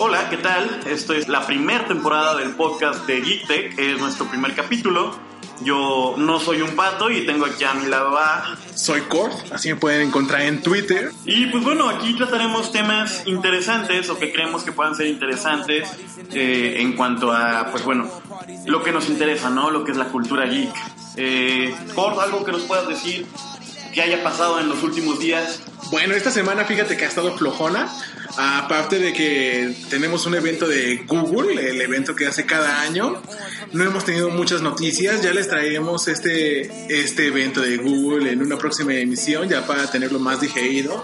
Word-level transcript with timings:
Hola, 0.00 0.28
¿qué 0.28 0.38
tal? 0.38 0.80
Esto 0.86 1.14
es 1.14 1.28
la 1.28 1.46
primera 1.46 1.86
temporada 1.86 2.36
del 2.36 2.50
podcast 2.56 3.06
de 3.06 3.22
GeekTech, 3.22 3.78
es 3.78 4.00
nuestro 4.00 4.26
primer 4.26 4.56
capítulo. 4.56 5.27
Yo 5.62 6.14
no 6.16 6.38
soy 6.40 6.62
un 6.62 6.76
pato 6.76 7.10
y 7.10 7.26
tengo 7.26 7.46
aquí 7.46 7.64
a 7.64 7.74
mi 7.74 7.86
lado 7.86 8.16
a... 8.16 8.56
Soy 8.74 9.02
Cord, 9.02 9.32
así 9.52 9.68
me 9.70 9.76
pueden 9.76 10.08
encontrar 10.08 10.42
en 10.42 10.62
Twitter. 10.62 11.10
Y 11.24 11.46
pues 11.46 11.64
bueno, 11.64 11.88
aquí 11.88 12.14
trataremos 12.14 12.70
temas 12.70 13.22
interesantes 13.26 14.08
o 14.08 14.18
que 14.18 14.32
creemos 14.32 14.62
que 14.62 14.72
puedan 14.72 14.94
ser 14.94 15.06
interesantes 15.06 15.88
eh, 16.32 16.76
en 16.78 16.92
cuanto 16.94 17.32
a, 17.32 17.70
pues 17.70 17.84
bueno, 17.84 18.08
lo 18.66 18.82
que 18.82 18.92
nos 18.92 19.08
interesa, 19.08 19.50
¿no? 19.50 19.70
Lo 19.70 19.84
que 19.84 19.92
es 19.92 19.96
la 19.96 20.06
cultura 20.06 20.46
geek. 20.46 20.74
Eh, 21.16 21.74
Cord, 21.94 22.20
algo 22.20 22.44
que 22.44 22.52
nos 22.52 22.62
puedas 22.62 22.86
decir 22.88 23.26
que 23.92 24.02
haya 24.02 24.22
pasado 24.22 24.60
en 24.60 24.68
los 24.68 24.82
últimos 24.82 25.18
días. 25.18 25.62
Bueno, 25.90 26.14
esta 26.14 26.30
semana 26.30 26.64
fíjate 26.64 26.96
que 26.96 27.04
ha 27.04 27.08
estado 27.08 27.36
flojona. 27.36 27.88
Aparte 28.36 28.98
de 28.98 29.12
que 29.12 29.74
tenemos 29.90 30.26
un 30.26 30.34
evento 30.34 30.68
de 30.68 30.96
Google, 31.06 31.70
el 31.70 31.80
evento 31.80 32.14
que 32.14 32.26
hace 32.26 32.44
cada 32.46 32.82
año, 32.82 33.20
no 33.72 33.84
hemos 33.84 34.04
tenido 34.04 34.30
muchas 34.30 34.60
noticias. 34.62 35.22
Ya 35.22 35.32
les 35.32 35.48
traeremos 35.48 36.06
este, 36.08 36.70
este 37.00 37.26
evento 37.26 37.60
de 37.60 37.76
Google 37.78 38.30
en 38.30 38.42
una 38.42 38.56
próxima 38.58 38.94
emisión, 38.94 39.48
ya 39.48 39.66
para 39.66 39.90
tenerlo 39.90 40.18
más 40.18 40.40
digerido, 40.40 41.02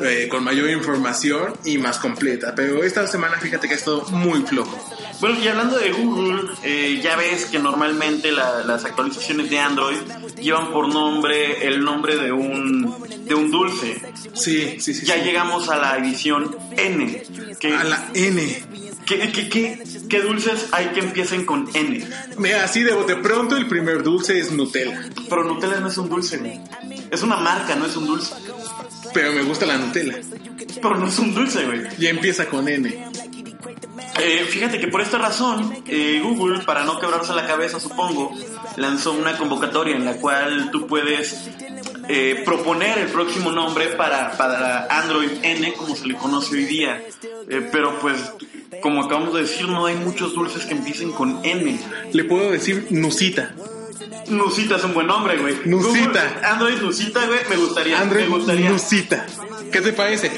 eh, 0.00 0.28
con 0.30 0.44
mayor 0.44 0.70
información 0.70 1.54
y 1.64 1.78
más 1.78 1.98
completa. 1.98 2.54
Pero 2.54 2.82
esta 2.84 3.06
semana 3.06 3.36
fíjate 3.38 3.66
que 3.68 3.74
ha 3.74 3.76
estado 3.76 4.02
muy 4.10 4.40
flojo. 4.42 4.78
Bueno, 5.20 5.38
y 5.38 5.48
hablando 5.48 5.76
de 5.78 5.92
Google, 5.92 6.48
eh, 6.62 6.98
ya 7.02 7.14
ves 7.16 7.44
que 7.46 7.58
normalmente 7.58 8.32
la- 8.32 8.64
las 8.64 8.86
actualizaciones 8.86 9.50
de 9.50 9.58
Android 9.58 9.98
llevan 10.40 10.72
por 10.72 10.88
nombre 10.88 11.66
el 11.66 11.84
nombre 11.84 12.16
de 12.16 12.32
un, 12.32 12.94
de 13.26 13.34
un 13.34 13.50
dulce. 13.50 14.00
Sí, 14.32 14.76
sí, 14.80 14.94
sí. 14.94 15.04
Ya 15.04 15.16
sí. 15.16 15.20
llegamos 15.22 15.68
a 15.68 15.76
la 15.76 15.98
edición 15.98 16.56
N. 16.76 17.22
Que, 17.58 17.74
A 17.74 17.84
la 17.84 18.08
N. 18.14 18.62
¿qué, 19.06 19.30
qué, 19.32 19.48
qué- 19.48 19.82
qué 20.08 20.20
dulces 20.22 20.68
hay 20.72 20.86
que 20.88 21.00
empiecen 21.00 21.44
con 21.44 21.68
N? 21.74 22.06
Mira, 22.38 22.64
así 22.64 22.82
de 22.82 22.92
bote 22.94 23.16
pronto 23.16 23.56
el 23.56 23.66
primer 23.66 24.02
dulce 24.02 24.38
es 24.38 24.52
Nutella. 24.52 25.08
Pero 25.28 25.44
Nutella 25.44 25.80
no 25.80 25.88
es 25.88 25.98
un 25.98 26.08
dulce, 26.08 26.38
güey. 26.38 26.60
Es 27.10 27.22
una 27.22 27.36
marca, 27.36 27.74
no 27.76 27.86
es 27.86 27.96
un 27.96 28.06
dulce. 28.06 28.34
Pero 29.12 29.32
me 29.32 29.42
gusta 29.42 29.66
la 29.66 29.76
Nutella. 29.78 30.18
Pero 30.80 30.96
no 30.96 31.08
es 31.08 31.18
un 31.18 31.34
dulce, 31.34 31.64
güey. 31.64 31.82
Ya 31.98 32.10
empieza 32.10 32.46
con 32.46 32.68
N. 32.68 33.08
Eh, 34.22 34.44
fíjate 34.48 34.78
que 34.78 34.88
por 34.88 35.00
esta 35.00 35.18
razón, 35.18 35.74
eh, 35.86 36.20
Google, 36.22 36.60
para 36.64 36.84
no 36.84 36.98
quebrarse 37.00 37.32
la 37.32 37.46
cabeza, 37.46 37.80
supongo, 37.80 38.32
lanzó 38.76 39.12
una 39.12 39.36
convocatoria 39.38 39.96
en 39.96 40.04
la 40.04 40.14
cual 40.14 40.70
tú 40.70 40.86
puedes 40.86 41.48
eh, 42.12 42.42
proponer 42.44 42.98
el 42.98 43.08
próximo 43.08 43.52
nombre 43.52 43.86
para, 43.90 44.36
para 44.36 44.86
Android 44.90 45.30
N, 45.42 45.72
como 45.74 45.94
se 45.94 46.06
le 46.06 46.16
conoce 46.16 46.56
hoy 46.56 46.64
día. 46.64 47.00
Eh, 47.48 47.68
pero 47.70 47.98
pues, 48.00 48.16
como 48.82 49.04
acabamos 49.04 49.34
de 49.34 49.42
decir, 49.42 49.68
no 49.68 49.86
hay 49.86 49.94
muchos 49.94 50.34
dulces 50.34 50.64
que 50.64 50.74
empiecen 50.74 51.12
con 51.12 51.44
N. 51.44 51.78
Le 52.12 52.24
puedo 52.24 52.50
decir 52.50 52.88
Nusita. 52.90 53.54
Nusita 54.28 54.76
es 54.76 54.84
un 54.84 54.94
buen 54.94 55.06
nombre, 55.06 55.36
güey. 55.38 55.56
Nusita. 55.66 56.40
Android 56.44 56.80
Nusita, 56.80 57.26
güey, 57.26 57.38
me 57.48 57.56
gustaría. 57.56 58.04
Me 58.04 58.26
gustaría. 58.26 58.70
Nusita. 58.70 59.26
¿Qué 59.70 59.80
te 59.80 59.92
parece? 59.92 60.30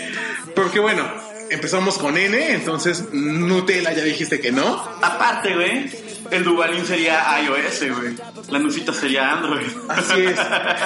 Porque 0.55 0.79
bueno, 0.79 1.05
empezamos 1.51 1.99
con 1.99 2.17
N, 2.17 2.53
entonces 2.53 3.13
Nutella 3.13 3.93
ya 3.93 4.05
dijiste 4.05 4.41
que 4.41 4.53
no. 4.53 4.83
Aparte, 5.03 5.55
güey, 5.55 5.91
el 6.31 6.45
Duvalín 6.45 6.85
sería 6.85 7.41
iOS, 7.43 7.97
güey. 7.97 8.15
La 8.51 8.59
Nusita 8.59 8.93
sería 8.93 9.33
Android. 9.33 9.67
Así 9.89 10.21
es. 10.21 10.39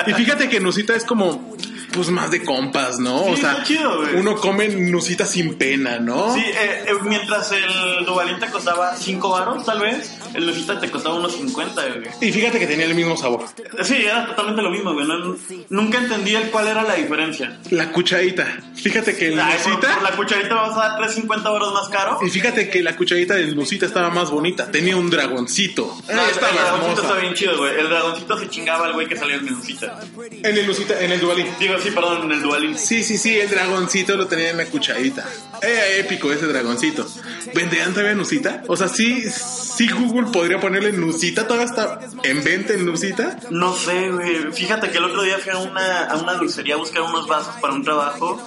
Y 0.07 0.13
fíjate 0.15 0.49
que 0.49 0.61
Nusita 0.61 0.95
es 0.95 1.05
como, 1.05 1.57
pues 1.97 2.11
más 2.11 2.31
de 2.31 2.45
compas, 2.45 2.99
¿no? 3.01 3.25
Sí, 3.25 3.31
o 3.33 3.37
sea, 3.37 3.63
chido, 3.65 4.01
uno 4.15 4.37
come 4.37 4.69
Nusita 4.69 5.25
sin 5.27 5.55
pena, 5.57 5.99
¿no? 5.99 6.33
Sí, 6.35 6.41
eh, 6.41 6.85
eh, 6.87 6.93
mientras 7.05 7.51
el 7.53 8.05
Duvalín 8.05 8.39
te 8.39 8.47
costaba 8.51 8.95
5 8.97 9.29
baros, 9.29 9.65
tal 9.65 9.81
vez, 9.81 10.15
el 10.35 10.47
Nusita 10.47 10.79
te 10.79 10.91
costaba 10.91 11.17
unos 11.17 11.33
50, 11.35 11.83
güey. 11.89 12.09
Y 12.21 12.33
fíjate 12.33 12.59
que 12.59 12.67
tenía 12.67 12.87
el 12.87 12.95
mismo 12.95 13.17
sabor. 13.17 13.45
Sí, 13.83 13.97
era 14.05 14.27
totalmente 14.27 14.63
lo 14.63 14.71
mismo, 14.71 14.93
güey. 14.93 15.07
No- 15.07 15.37
nunca 15.71 15.99
entendí 15.99 16.35
el 16.35 16.51
cuál 16.51 16.69
era 16.69 16.83
la 16.83 16.95
diferencia. 16.95 17.59
La 17.71 17.91
cucharita. 17.93 18.47
Fíjate 18.75 19.17
que 19.17 19.29
el 19.33 19.41
Ay, 19.41 19.55
Nusita. 19.59 19.95
por 19.95 20.03
la 20.03 20.11
cucharita 20.17 20.55
vas 20.55 20.77
a 20.77 20.89
dar 20.89 20.99
3.50 21.01 21.43
baros 21.51 21.73
más 21.73 21.89
caro. 21.89 22.19
Y 22.23 22.31
fíjate 22.31 22.69
que 22.69 22.83
la 22.83 22.95
cucharita 22.97 23.35
del 23.35 23.57
Nusita 23.57 23.87
estaba 23.87 24.11
más 24.11 24.31
bonita. 24.31 24.71
Tenía 24.71 24.97
un 24.97 25.09
dragoncito. 25.11 25.87
No, 25.87 26.23
el 26.27 26.35
dragoncito 26.35 26.77
hermosa. 26.77 27.03
está 27.03 27.15
bien 27.21 27.35
chido, 27.35 27.57
güey. 27.59 27.79
El 27.81 27.89
dragoncito 27.89 28.39
se 28.39 28.49
chingaba 28.51 28.87
al 28.87 28.93
güey 28.93 29.07
que 29.09 29.17
salía 29.17 29.37
en 29.37 29.47
el 29.49 29.55
Nusita. 29.55 29.99
En 30.43 30.57
el 30.59 30.67
Nusita, 30.67 31.01
en 31.01 31.13
el 31.13 31.21
Dualín. 31.21 31.47
Digo, 31.59 31.75
sí, 31.87 31.95
perdón, 31.95 32.33
en 32.33 32.43
el. 32.43 32.79
Sí, 32.79 33.05
sí, 33.05 33.17
sí, 33.17 33.39
el 33.39 33.49
dragoncito 33.49 34.17
lo 34.17 34.27
tenía 34.27 34.51
en 34.51 34.57
la 34.57 34.67
cucharita. 34.67 35.25
Era 35.63 35.89
épico 35.99 36.33
ese 36.33 36.47
dragoncito. 36.47 37.07
¿Venderían 37.55 37.93
todavía 37.93 38.15
Nusita? 38.15 38.63
O 38.67 38.77
sea, 38.77 38.89
sí, 38.89 39.25
sí 39.31 39.89
Google 39.89 40.31
podría 40.33 40.61
ponerle 40.61 40.93
Nusita, 40.93 41.47
todavía 41.47 41.67
está 41.67 42.01
en 42.23 42.43
venta 42.45 42.75
en 42.75 42.85
Nusita. 42.85 43.39
No 43.51 43.75
sé, 43.75 44.11
güey. 44.11 44.53
Fíjate 44.53 44.91
que 44.91 44.99
el 44.99 45.05
otro 45.05 45.23
día 45.23 45.39
fui 45.39 45.53
a 45.53 45.59
una, 45.59 46.05
a 46.05 46.17
una 46.17 46.35
dulcería 46.35 46.75
a 46.75 46.79
buscar 46.79 47.03
unos 47.03 47.27
vasos 47.27 47.55
para 47.61 47.75
un 47.75 47.83
trabajo 47.83 48.41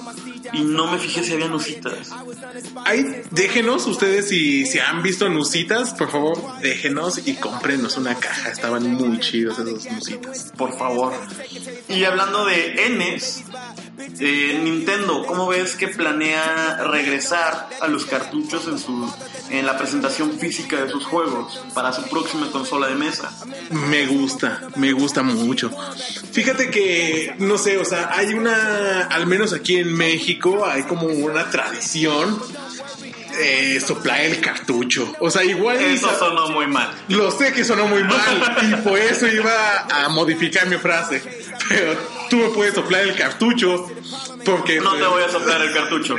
y 0.52 0.62
no 0.62 0.90
me 0.90 0.98
fijé 0.98 1.22
si 1.22 1.32
había 1.32 1.48
nusitas. 1.48 2.10
Ahí, 2.84 3.22
déjenos 3.30 3.86
ustedes 3.86 4.28
si, 4.28 4.66
si 4.66 4.78
han 4.78 5.02
visto 5.02 5.28
Nusitas, 5.28 5.94
por 5.94 6.10
favor, 6.10 6.60
déjenos 6.60 7.26
y 7.26 7.34
cómprenos 7.34 7.96
una 7.96 8.14
caja. 8.14 8.50
Estaban 8.50 8.90
muy 8.92 9.20
chidos 9.20 9.58
esos 9.58 9.84
Nusitas. 9.86 10.52
Por 10.56 10.76
favor. 10.76 11.12
Y 11.88 12.04
hablando 12.04 12.44
de 12.44 12.88
Ns, 12.88 13.44
eh, 14.18 14.60
Nintendo, 14.62 15.24
¿cómo 15.26 15.48
ves 15.48 15.76
que 15.76 15.88
planea 15.88 16.84
regresar 16.90 17.68
a 17.80 17.88
los 17.88 18.04
cartuchos 18.06 18.66
en 18.66 18.78
su 18.78 19.10
en 19.50 19.66
la 19.66 19.76
presentación 19.76 20.38
física 20.38 20.84
de 20.84 20.90
sus 20.90 21.04
juegos 21.04 21.60
para 21.74 21.92
su 21.92 22.02
próxima 22.08 22.50
consola 22.50 22.88
de 22.88 22.94
mesa? 22.94 23.32
Me 23.70 24.06
gusta, 24.06 24.68
me 24.76 24.92
gusta 24.92 25.22
mucho. 25.22 25.70
Fíjate 26.32 26.70
que, 26.70 27.34
no 27.38 27.58
sé, 27.58 27.78
o 27.78 27.84
sea, 27.84 28.10
hay 28.12 28.34
una, 28.34 29.02
al 29.06 29.26
menos 29.26 29.52
aquí 29.52 29.76
en 29.76 29.92
México, 29.92 30.64
hay 30.64 30.84
como 30.84 31.06
una 31.06 31.50
tradición. 31.50 32.40
Eh, 33.42 33.80
soplar 33.80 34.20
el 34.22 34.40
cartucho. 34.40 35.14
O 35.20 35.30
sea, 35.30 35.44
igual. 35.44 35.80
Eso 35.80 36.10
sonó 36.18 36.48
muy 36.48 36.66
mal. 36.66 36.90
Lo 37.08 37.30
sé 37.30 37.52
que 37.52 37.64
sonó 37.64 37.86
muy 37.86 38.02
mal 38.02 38.56
y 38.70 38.74
por 38.82 38.98
eso 38.98 39.28
iba 39.28 39.86
a 39.88 40.08
modificar 40.08 40.66
mi 40.66 40.76
frase. 40.76 41.22
Pero 41.68 41.96
tú 42.30 42.36
me 42.38 42.48
puedes 42.48 42.74
soplar 42.74 43.02
el 43.02 43.14
cartucho 43.14 43.86
porque... 44.44 44.80
No 44.80 44.96
te 44.96 45.04
voy 45.04 45.22
a 45.22 45.28
soplar 45.28 45.60
el 45.60 45.74
cartucho. 45.74 46.16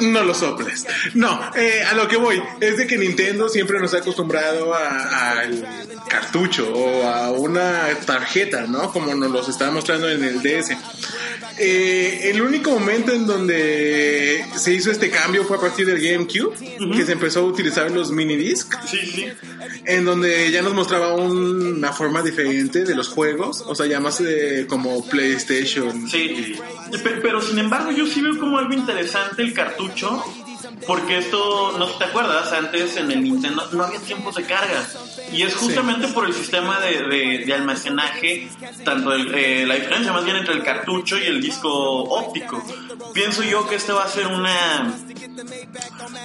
no 0.00 0.24
lo 0.24 0.34
soples. 0.34 0.86
No, 1.14 1.40
eh, 1.54 1.82
a 1.88 1.94
lo 1.94 2.06
que 2.08 2.16
voy 2.16 2.42
es 2.60 2.76
de 2.76 2.86
que 2.86 2.98
Nintendo 2.98 3.48
siempre 3.48 3.80
nos 3.80 3.94
ha 3.94 3.98
acostumbrado 3.98 4.74
al 4.74 5.66
cartucho 6.08 6.70
o 6.72 7.04
a 7.04 7.30
una 7.30 7.88
tarjeta, 8.04 8.66
¿no? 8.66 8.92
Como 8.92 9.14
nos 9.14 9.30
los 9.30 9.48
estaba 9.48 9.70
mostrando 9.70 10.10
en 10.10 10.24
el 10.24 10.42
DS. 10.42 10.76
Eh, 11.58 12.30
el 12.30 12.40
único 12.40 12.70
momento 12.70 13.12
en 13.12 13.26
donde 13.26 14.44
se 14.56 14.72
hizo 14.72 14.90
este 14.90 15.10
cambio 15.10 15.44
fue 15.44 15.56
a 15.56 15.60
partir 15.60 15.86
del 15.86 16.00
GameCube, 16.00 16.54
que 16.94 17.04
se 17.04 17.12
empezó 17.12 17.40
a 17.40 17.44
utilizar 17.44 17.90
los 17.90 18.10
mini 18.10 18.36
disc 18.36 18.72
Sí, 18.86 18.98
sí. 19.06 19.26
en 19.84 20.04
donde 20.04 20.50
ya 20.50 20.62
nos 20.62 20.74
mostraba 20.74 21.14
una 21.14 21.92
forma 21.92 22.22
diferente 22.22 22.84
de 22.84 22.94
los 22.94 23.08
juegos, 23.08 23.62
o 23.66 23.74
sea, 23.74 23.86
ya 23.86 24.00
más 24.00 24.20
eh, 24.20 24.66
como 24.68 25.04
PlayStation. 25.06 25.51
Sí, 26.08 26.54
Pe- 27.02 27.20
pero 27.22 27.40
sin 27.40 27.58
embargo 27.58 27.90
yo 27.90 28.06
sí 28.06 28.20
veo 28.20 28.38
como 28.38 28.58
algo 28.58 28.72
interesante 28.74 29.42
el 29.42 29.52
cartucho, 29.54 30.22
porque 30.86 31.18
esto, 31.18 31.74
no 31.78 31.86
te 31.86 32.04
acuerdas, 32.04 32.52
antes 32.52 32.96
en 32.96 33.10
el 33.10 33.22
Nintendo 33.22 33.66
no 33.72 33.84
había 33.84 34.00
tiempos 34.00 34.34
de 34.36 34.44
carga, 34.44 34.86
y 35.32 35.42
es 35.42 35.54
justamente 35.56 36.08
por 36.08 36.26
el 36.26 36.34
sistema 36.34 36.78
de, 36.80 37.52
almacenaje, 37.54 38.48
tanto 38.84 39.12
el- 39.12 39.34
eh, 39.34 39.64
la 39.66 39.74
diferencia 39.74 40.12
más 40.12 40.24
bien 40.24 40.36
entre 40.36 40.54
el 40.54 40.62
cartucho 40.62 41.18
y 41.18 41.24
el 41.26 41.40
disco 41.40 41.70
óptico. 42.04 42.62
Pienso 43.14 43.42
yo 43.42 43.66
que 43.68 43.76
este 43.76 43.92
va 43.92 44.04
a 44.04 44.08
ser 44.08 44.26
una 44.26 44.94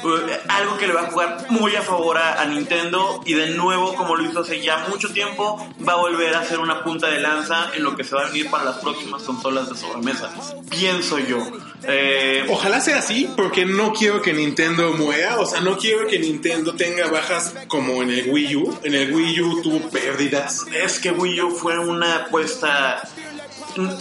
eh, 0.04 0.40
algo 0.50 0.78
que 0.78 0.88
le 0.88 0.94
va 0.94 1.02
a 1.02 1.12
jugar 1.12 1.46
muy 1.50 1.76
a 1.76 1.82
favor 1.82 2.18
a 2.18 2.44
Nintendo 2.46 3.22
y 3.26 3.34
de 3.34 3.50
nuevo, 3.52 3.94
como 3.96 4.16
lo 4.16 4.24
hizo 4.30 4.40
hace 4.42 4.62
ya 4.62 4.86
mucho 4.90 5.10
tiempo, 5.12 5.58
va 5.88 5.94
a 5.94 5.98
volver 5.98 6.36
a 6.36 6.44
ser 6.44 6.60
una 6.60 6.84
punta 6.84 7.08
de 7.08 7.20
lanza 7.20 7.72
en 7.74 7.84
lo 7.84 7.96
que 7.96 8.04
se 8.04 8.16
va 8.16 8.24
a 8.24 8.28
venir 8.28 8.50
para 8.50 8.66
las 8.66 8.78
próximas 8.78 9.24
consolas 9.24 9.70
de 9.70 9.76
sobremesa. 9.78 10.32
Pienso 10.70 11.20
yo. 11.20 11.40
Eh, 11.84 12.46
Ojalá 12.50 12.82
sea 12.82 12.98
así, 12.98 13.30
porque 13.36 13.66
no 13.66 13.94
quiero 13.94 14.22
que 14.22 14.34
Nintendo 14.34 14.94
muera, 14.94 15.40
o 15.40 15.46
sea, 15.46 15.62
no 15.62 15.78
quiero 15.78 16.08
que 16.08 16.18
Nintendo 16.20 16.74
tenga 16.76 17.08
bajas 17.08 17.54
como 17.68 18.02
en 18.02 18.10
el 18.10 18.30
Wii 18.30 18.56
U. 18.56 18.80
En 18.84 18.96
el 18.96 19.14
Wii 19.14 19.42
U 19.42 19.62
tuvo 19.62 19.80
pérdidas. 19.90 20.66
es 20.74 21.00
que 21.00 21.12
Wii 21.12 21.42
U 21.42 21.52
fue 21.52 21.78
una 21.80 22.16
apuesta. 22.16 23.02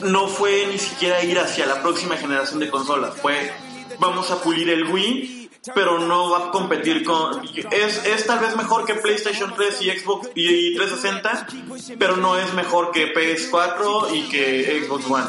No 0.04 0.26
fue 0.28 0.66
ni 0.72 0.78
siquiera 0.78 1.22
ir 1.22 1.38
hacia 1.38 1.66
la 1.66 1.82
próxima 1.82 2.16
generación 2.16 2.60
de 2.60 2.70
consolas. 2.70 3.14
Fue 3.20 3.52
vamos 3.98 4.30
a 4.30 4.40
pulir 4.42 4.68
el 4.70 4.84
Wii, 4.84 5.45
pero 5.74 5.98
no 5.98 6.30
va 6.30 6.48
a 6.48 6.50
competir 6.50 7.02
con. 7.04 7.42
Es, 7.70 8.04
es 8.06 8.26
tal 8.26 8.38
vez 8.40 8.56
mejor 8.56 8.84
que 8.84 8.94
PlayStation 8.94 9.52
3 9.56 9.82
y 9.82 9.90
Xbox 9.90 10.28
y 10.34 10.74
360, 10.76 11.46
pero 11.98 12.16
no 12.16 12.38
es 12.38 12.52
mejor 12.54 12.90
que 12.92 13.12
PS4 13.14 14.14
y 14.14 14.28
que 14.28 14.82
Xbox 14.84 15.04
One. 15.10 15.26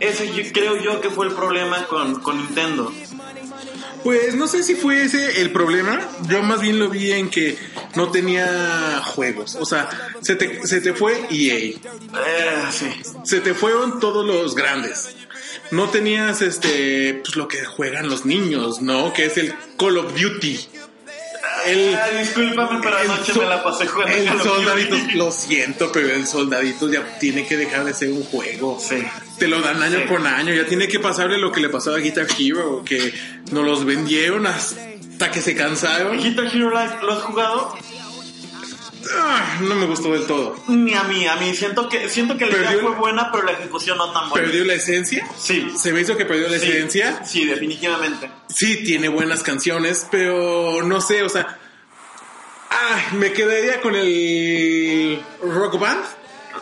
Ese 0.00 0.32
yo- 0.32 0.52
creo 0.52 0.76
yo 0.76 1.00
que 1.00 1.10
fue 1.10 1.26
el 1.26 1.32
problema 1.32 1.86
con, 1.86 2.20
con 2.20 2.36
Nintendo. 2.38 2.92
Pues 4.04 4.34
no 4.36 4.46
sé 4.46 4.62
si 4.62 4.74
fue 4.76 5.02
ese 5.02 5.40
el 5.40 5.50
problema. 5.50 6.00
Yo 6.28 6.42
más 6.42 6.60
bien 6.60 6.78
lo 6.78 6.88
vi 6.88 7.10
en 7.12 7.28
que 7.28 7.58
no 7.96 8.10
tenía 8.10 9.02
juegos. 9.04 9.56
O 9.56 9.64
sea, 9.66 9.88
se 10.20 10.36
te, 10.36 10.64
se 10.66 10.80
te 10.80 10.92
fue 10.94 11.26
EA. 11.30 11.54
Eh, 11.56 11.76
sí. 12.70 12.86
Se 13.24 13.40
te 13.40 13.52
fueron 13.54 13.98
todos 13.98 14.24
los 14.24 14.54
grandes. 14.54 15.16
No 15.70 15.88
tenías 15.90 16.42
este 16.42 17.20
pues 17.24 17.36
lo 17.36 17.48
que 17.48 17.64
juegan 17.64 18.08
los 18.08 18.24
niños, 18.24 18.80
¿no? 18.82 19.12
Que 19.12 19.26
es 19.26 19.36
el 19.38 19.54
Call 19.78 19.98
of 19.98 20.12
Duty. 20.20 20.58
El, 21.66 21.96
Ay, 21.96 22.18
discúlpame, 22.18 22.78
pero 22.80 22.96
el 22.98 23.10
anoche 23.10 23.32
so- 23.32 23.40
me 23.40 23.46
la 23.48 23.62
pasé 23.64 23.86
jugando 23.88 24.14
el 24.14 24.24
Call 24.26 24.36
of 24.40 24.42
soldadito, 24.46 24.96
Duty. 24.96 25.12
lo 25.14 25.32
siento, 25.32 25.90
pero 25.90 26.10
el 26.14 26.26
soldadito 26.26 26.88
ya 26.92 27.18
tiene 27.18 27.44
que 27.46 27.56
dejar 27.56 27.84
de 27.84 27.92
ser 27.92 28.10
un 28.10 28.22
juego. 28.22 28.78
Sí. 28.80 29.02
Te 29.38 29.48
lo 29.48 29.60
dan 29.60 29.82
año 29.82 29.98
Sí. 30.02 30.04
con 30.06 30.26
año, 30.26 30.54
ya 30.54 30.64
tiene 30.66 30.86
que 30.86 31.00
pasarle 31.00 31.38
lo 31.38 31.50
que 31.50 31.60
le 31.60 31.68
pasó 31.68 31.92
a 31.94 31.98
Guitar 31.98 32.26
Hero, 32.38 32.84
que 32.84 33.12
nos 33.50 33.64
los 33.64 33.84
vendieron 33.84 34.46
hasta 34.46 35.30
que 35.32 35.40
se 35.40 35.56
cansaron. 35.56 36.18
Guitar 36.22 36.46
Hero 36.46 36.70
Live, 36.70 36.98
¿lo 37.02 37.12
has 37.14 37.22
jugado? 37.22 37.76
Ah, 39.14 39.58
no 39.60 39.74
me 39.74 39.86
gustó 39.86 40.12
del 40.12 40.26
todo. 40.26 40.56
Ni 40.68 40.94
a 40.94 41.02
mí, 41.04 41.26
a 41.26 41.36
mí 41.36 41.54
siento 41.54 41.88
que 41.88 42.08
siento 42.08 42.36
que 42.36 42.46
la 42.46 42.56
idea 42.56 42.78
fue 42.82 42.92
buena, 42.94 43.30
pero 43.30 43.44
la 43.44 43.52
ejecución 43.52 43.98
no 43.98 44.10
tan 44.12 44.28
buena. 44.30 44.46
¿Perdió 44.46 44.64
la 44.64 44.74
esencia? 44.74 45.26
Sí. 45.38 45.72
Se 45.76 45.92
me 45.92 46.00
hizo 46.00 46.16
que 46.16 46.24
perdió 46.24 46.48
la 46.48 46.58
Sí, 46.58 46.68
esencia. 46.68 47.24
Sí, 47.24 47.44
definitivamente. 47.44 48.30
Sí, 48.48 48.82
tiene 48.84 49.08
buenas 49.08 49.42
canciones, 49.42 50.06
pero 50.10 50.82
no 50.82 51.00
sé, 51.00 51.22
o 51.22 51.28
sea. 51.28 51.58
Ah, 52.70 53.00
me 53.14 53.32
quedaría 53.32 53.80
con 53.80 53.94
el 53.94 55.20
Rock 55.42 55.78
Band. 55.78 56.04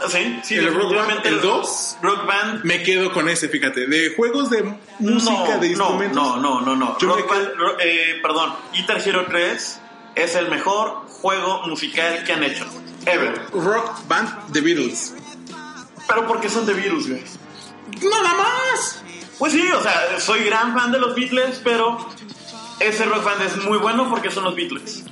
Sí, 0.08 0.40
sí, 0.42 0.54
¿El 0.56 0.74
Rock. 0.74 0.94
Band, 0.94 1.24
el 1.24 1.40
dos? 1.40 1.96
Rock 2.02 2.26
Band. 2.26 2.64
Me 2.64 2.82
quedo 2.82 3.12
con 3.12 3.28
ese, 3.28 3.48
fíjate. 3.48 3.86
De 3.86 4.12
juegos 4.14 4.50
de 4.50 4.62
música, 4.98 5.32
no, 5.54 5.60
de 5.60 5.60
no, 5.60 5.64
instrumentos. 5.66 6.16
no, 6.16 6.36
no, 6.40 6.60
no, 6.60 6.76
no. 6.76 6.96
Me 7.00 7.06
Rock 7.06 7.28
Band, 7.30 7.48
ro- 7.56 7.76
eh, 7.80 8.18
perdón, 8.20 8.54
Guitar 8.72 9.00
Hero 9.06 9.24
3 9.28 9.80
es 10.14 10.34
el 10.34 10.48
mejor 10.48 11.06
juego 11.08 11.66
musical 11.66 12.24
que 12.24 12.32
han 12.32 12.42
hecho. 12.44 12.66
Ever. 13.06 13.40
Rock 13.52 14.06
Band 14.08 14.52
The 14.52 14.60
Beatles. 14.60 15.14
Pero 16.06 16.26
porque 16.26 16.48
son 16.48 16.66
de 16.66 16.74
virus, 16.74 17.08
güey. 17.08 17.22
¡Nada 18.02 18.34
más! 18.34 19.02
Pues 19.38 19.52
sí, 19.52 19.66
o 19.70 19.82
sea, 19.82 20.20
soy 20.20 20.44
gran 20.44 20.74
fan 20.74 20.92
de 20.92 20.98
los 20.98 21.14
Beatles, 21.14 21.60
pero 21.62 22.08
ese 22.80 23.04
Rock 23.04 23.24
Band 23.24 23.42
es 23.42 23.56
muy 23.64 23.78
bueno 23.78 24.08
porque 24.08 24.30
son 24.30 24.44
los 24.44 24.54
Beatles. 24.54 25.04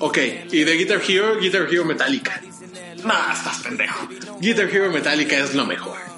Ok, 0.00 0.18
y 0.50 0.64
de 0.64 0.76
Guitar 0.76 1.00
Hero, 1.06 1.38
Guitar 1.38 1.66
Hero 1.70 1.84
Metallica. 1.84 2.40
Nah, 3.04 3.32
estás 3.32 3.58
pendejo. 3.58 4.08
Guitar 4.40 4.68
Hero 4.68 4.90
Metallica 4.90 5.36
es 5.36 5.54
lo 5.54 5.64
mejor. 5.66 6.13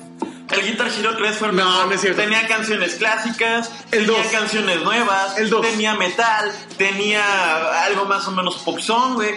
El 0.56 0.66
Guitar 0.66 0.88
Hero 0.98 1.16
3 1.16 1.36
fue 1.36 1.48
el 1.48 1.56
No, 1.56 1.64
mejor. 1.64 1.86
no 1.88 1.92
es 1.94 2.00
cierto. 2.00 2.20
Tenía 2.22 2.46
canciones 2.48 2.94
clásicas, 2.94 3.70
El 3.92 4.06
tenía 4.06 4.30
canciones 4.30 4.82
nuevas, 4.82 5.38
El 5.38 5.50
dos. 5.50 5.62
tenía 5.62 5.94
metal, 5.94 6.52
tenía 6.78 7.84
algo 7.84 8.04
más 8.06 8.26
o 8.28 8.32
menos 8.32 8.56
popsong, 8.58 9.14
güey. 9.14 9.34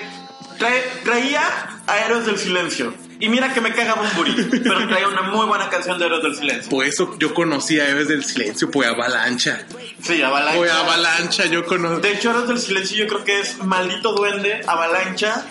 Trae- 0.57 1.03
traía 1.03 1.41
a 1.87 1.99
Héroes 1.99 2.25
del 2.25 2.37
Silencio. 2.37 2.93
Y 3.21 3.27
mira 3.27 3.53
que 3.53 3.59
me 3.61 3.73
caga 3.73 3.95
Bumburi, 3.95 4.33
pero 4.63 4.87
traía 4.87 5.07
una 5.07 5.23
muy 5.23 5.45
buena 5.45 5.69
canción 5.69 5.97
de 5.99 6.05
Héroes 6.05 6.23
del 6.23 6.35
Silencio. 6.35 6.69
Por 6.69 6.85
eso 6.85 7.15
yo 7.19 7.33
conocí 7.33 7.79
a 7.79 7.87
Héroes 7.87 8.07
del 8.07 8.23
Silencio, 8.23 8.69
pues 8.71 8.87
Avalancha. 8.89 9.65
Sí, 10.01 10.21
Avalancha. 10.21 10.57
Pues 10.57 10.71
Avalancha, 10.71 11.45
yo 11.45 11.65
conocí. 11.65 12.01
De 12.01 12.11
hecho, 12.13 12.29
Héroes 12.31 12.47
del 12.47 12.59
Silencio 12.59 12.97
yo 12.97 13.07
creo 13.07 13.23
que 13.25 13.39
es 13.41 13.57
Maldito 13.63 14.13
Duende, 14.13 14.61
Avalancha 14.67 15.43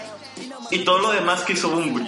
y 0.70 0.78
todo 0.80 0.98
lo 0.98 1.10
demás 1.12 1.42
que 1.42 1.54
hizo 1.54 1.68
Bumburi. 1.70 2.06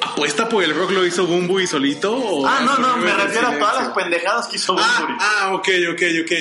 ¿Apuesta 0.00 0.48
por 0.48 0.62
el 0.64 0.74
rock 0.74 0.92
lo 0.92 1.06
hizo 1.06 1.26
Bumbu 1.26 1.60
y 1.60 1.66
solito? 1.66 2.16
o 2.16 2.46
Ah, 2.46 2.60
no, 2.64 2.78
no, 2.78 2.96
me 2.98 3.12
refiero 3.12 3.48
a 3.48 3.58
todas 3.58 3.76
las 3.76 3.88
pendejadas 3.94 4.46
que 4.48 4.56
hizo 4.56 4.74
Bumburi. 4.74 5.14
Ah, 5.20 5.38
ah, 5.42 5.54
ok, 5.54 5.68
ok, 5.92 6.02
ok. 6.22 6.32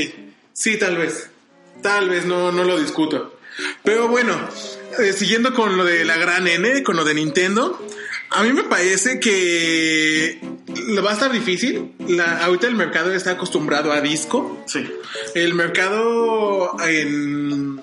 Sí, 0.54 0.78
tal 0.78 0.98
vez. 0.98 1.30
Tal 1.82 2.10
vez, 2.10 2.26
no, 2.26 2.52
no 2.52 2.64
lo 2.64 2.80
discuto. 2.80 3.38
Pero 3.84 4.08
bueno, 4.08 4.36
eh, 5.00 5.14
siguiendo 5.14 5.54
con 5.54 5.78
lo 5.78 5.84
de 5.84 6.06
la 6.06 6.18
gran 6.18 6.48
N, 6.48 6.84
con 6.84 6.96
lo 6.96 7.04
de 7.04 7.14
Nintendo, 7.14 7.80
a 8.30 8.44
mí 8.44 8.54
me 8.54 8.64
parece 8.64 9.20
que 9.20 10.40
va 11.04 11.12
a 11.12 11.14
estar 11.14 11.32
difícil. 11.32 11.94
La, 12.08 12.44
ahorita 12.46 12.68
el 12.68 12.76
mercado 12.76 13.14
está 13.14 13.32
acostumbrado 13.32 13.92
a 13.92 14.02
disco. 14.02 14.64
Sí. 14.66 14.90
El 15.36 15.54
mercado 15.54 16.76
en, 16.88 17.82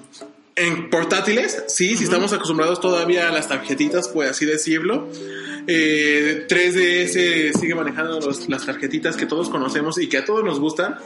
en 0.56 0.90
portátiles, 0.90 1.64
sí, 1.68 1.96
si 1.96 2.04
estamos 2.04 2.32
acostumbrados 2.32 2.80
todavía 2.80 3.28
a 3.28 3.30
las 3.30 3.48
tarjetitas, 3.48 4.08
por 4.08 4.26
así 4.26 4.44
decirlo. 4.44 5.08
Eh, 5.72 6.46
3DS 6.48 7.52
sigue 7.60 7.76
manejando 7.76 8.18
los- 8.18 8.48
las 8.48 8.66
tarjetitas 8.66 9.16
que 9.16 9.24
todos 9.26 9.48
conocemos 9.50 9.98
y 10.00 10.08
que 10.08 10.18
a 10.18 10.24
todos 10.24 10.42
nos 10.42 10.58
gustan. 10.58 10.98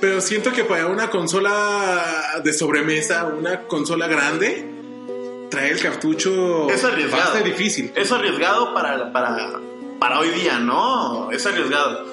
Pero 0.00 0.20
siento 0.20 0.50
que 0.50 0.64
para 0.64 0.88
una 0.88 1.08
consola 1.08 2.40
de 2.42 2.52
sobremesa, 2.52 3.26
una 3.26 3.60
consola 3.68 4.08
grande, 4.08 4.68
traer 5.50 5.74
el 5.74 5.80
cartucho 5.80 6.68
Es 6.68 6.82
arriesgado. 6.82 7.32
ser 7.34 7.44
difícil. 7.44 7.92
Es 7.94 8.10
arriesgado 8.10 8.74
para, 8.74 9.12
para, 9.12 9.60
para 10.00 10.18
hoy 10.18 10.30
día, 10.30 10.58
¿no? 10.58 11.30
Es 11.30 11.46
arriesgado. 11.46 12.04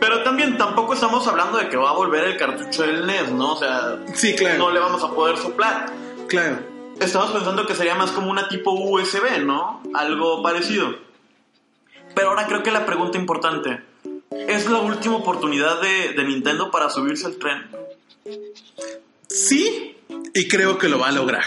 Pero 0.00 0.22
también 0.22 0.56
tampoco 0.56 0.94
estamos 0.94 1.26
hablando 1.26 1.58
de 1.58 1.68
que 1.68 1.76
va 1.76 1.90
a 1.90 1.94
volver 1.94 2.24
el 2.24 2.38
cartucho 2.38 2.82
del 2.84 3.04
NES, 3.06 3.32
¿no? 3.32 3.52
O 3.52 3.58
sea, 3.58 3.98
Sí, 4.14 4.34
claro. 4.34 4.58
no 4.58 4.70
le 4.70 4.80
vamos 4.80 5.02
a 5.04 5.10
poder 5.10 5.36
soplar. 5.36 5.92
Claro. 6.26 6.58
Estamos 7.00 7.30
pensando 7.32 7.66
que 7.66 7.74
sería 7.74 7.94
más 7.96 8.12
como 8.12 8.30
una 8.30 8.48
tipo 8.48 8.70
USB, 8.72 9.44
¿no? 9.44 9.82
Algo 9.92 10.42
parecido. 10.42 10.94
Pero 12.14 12.28
ahora 12.28 12.46
creo 12.46 12.62
que 12.62 12.70
la 12.70 12.86
pregunta 12.86 13.18
importante, 13.18 13.80
¿es 14.30 14.68
la 14.68 14.78
última 14.78 15.16
oportunidad 15.16 15.80
de, 15.80 16.12
de 16.12 16.24
Nintendo 16.24 16.70
para 16.70 16.90
subirse 16.90 17.26
al 17.26 17.36
tren? 17.36 17.66
Sí, 19.28 19.96
y 20.34 20.48
creo 20.48 20.78
que 20.78 20.88
lo 20.88 20.98
va 20.98 21.08
a 21.08 21.12
lograr. 21.12 21.42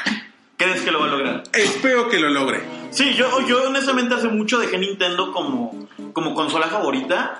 ¿Crees 0.57 0.81
que 0.81 0.91
lo 0.91 0.99
va 0.99 1.05
a 1.05 1.09
lograr? 1.09 1.43
Espero 1.53 2.09
que 2.09 2.19
lo 2.19 2.29
logre. 2.29 2.61
Sí, 2.89 3.13
yo, 3.13 3.45
yo 3.47 3.67
honestamente 3.67 4.15
hace 4.15 4.27
mucho 4.27 4.57
dejé 4.59 4.77
Nintendo 4.79 5.31
como, 5.31 5.87
como 6.13 6.33
consola 6.33 6.67
favorita. 6.67 7.39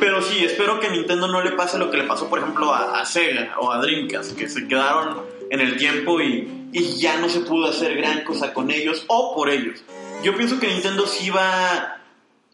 Pero 0.00 0.22
sí, 0.22 0.44
espero 0.44 0.80
que 0.80 0.88
Nintendo 0.90 1.28
no 1.28 1.42
le 1.42 1.52
pase 1.52 1.78
lo 1.78 1.90
que 1.90 1.98
le 1.98 2.04
pasó, 2.04 2.28
por 2.28 2.38
ejemplo, 2.40 2.72
a, 2.72 3.00
a 3.00 3.04
Sega 3.04 3.54
o 3.60 3.70
a 3.70 3.78
Dreamcast, 3.78 4.36
que 4.36 4.48
se 4.48 4.66
quedaron 4.66 5.22
en 5.50 5.60
el 5.60 5.76
tiempo 5.76 6.20
y, 6.20 6.68
y 6.72 6.98
ya 6.98 7.18
no 7.18 7.28
se 7.28 7.40
pudo 7.40 7.68
hacer 7.68 7.96
gran 7.96 8.24
cosa 8.24 8.52
con 8.52 8.70
ellos 8.70 9.04
o 9.08 9.36
por 9.36 9.50
ellos. 9.50 9.84
Yo 10.22 10.34
pienso 10.36 10.58
que 10.58 10.68
Nintendo 10.68 11.06
sí 11.06 11.30
va. 11.30 11.98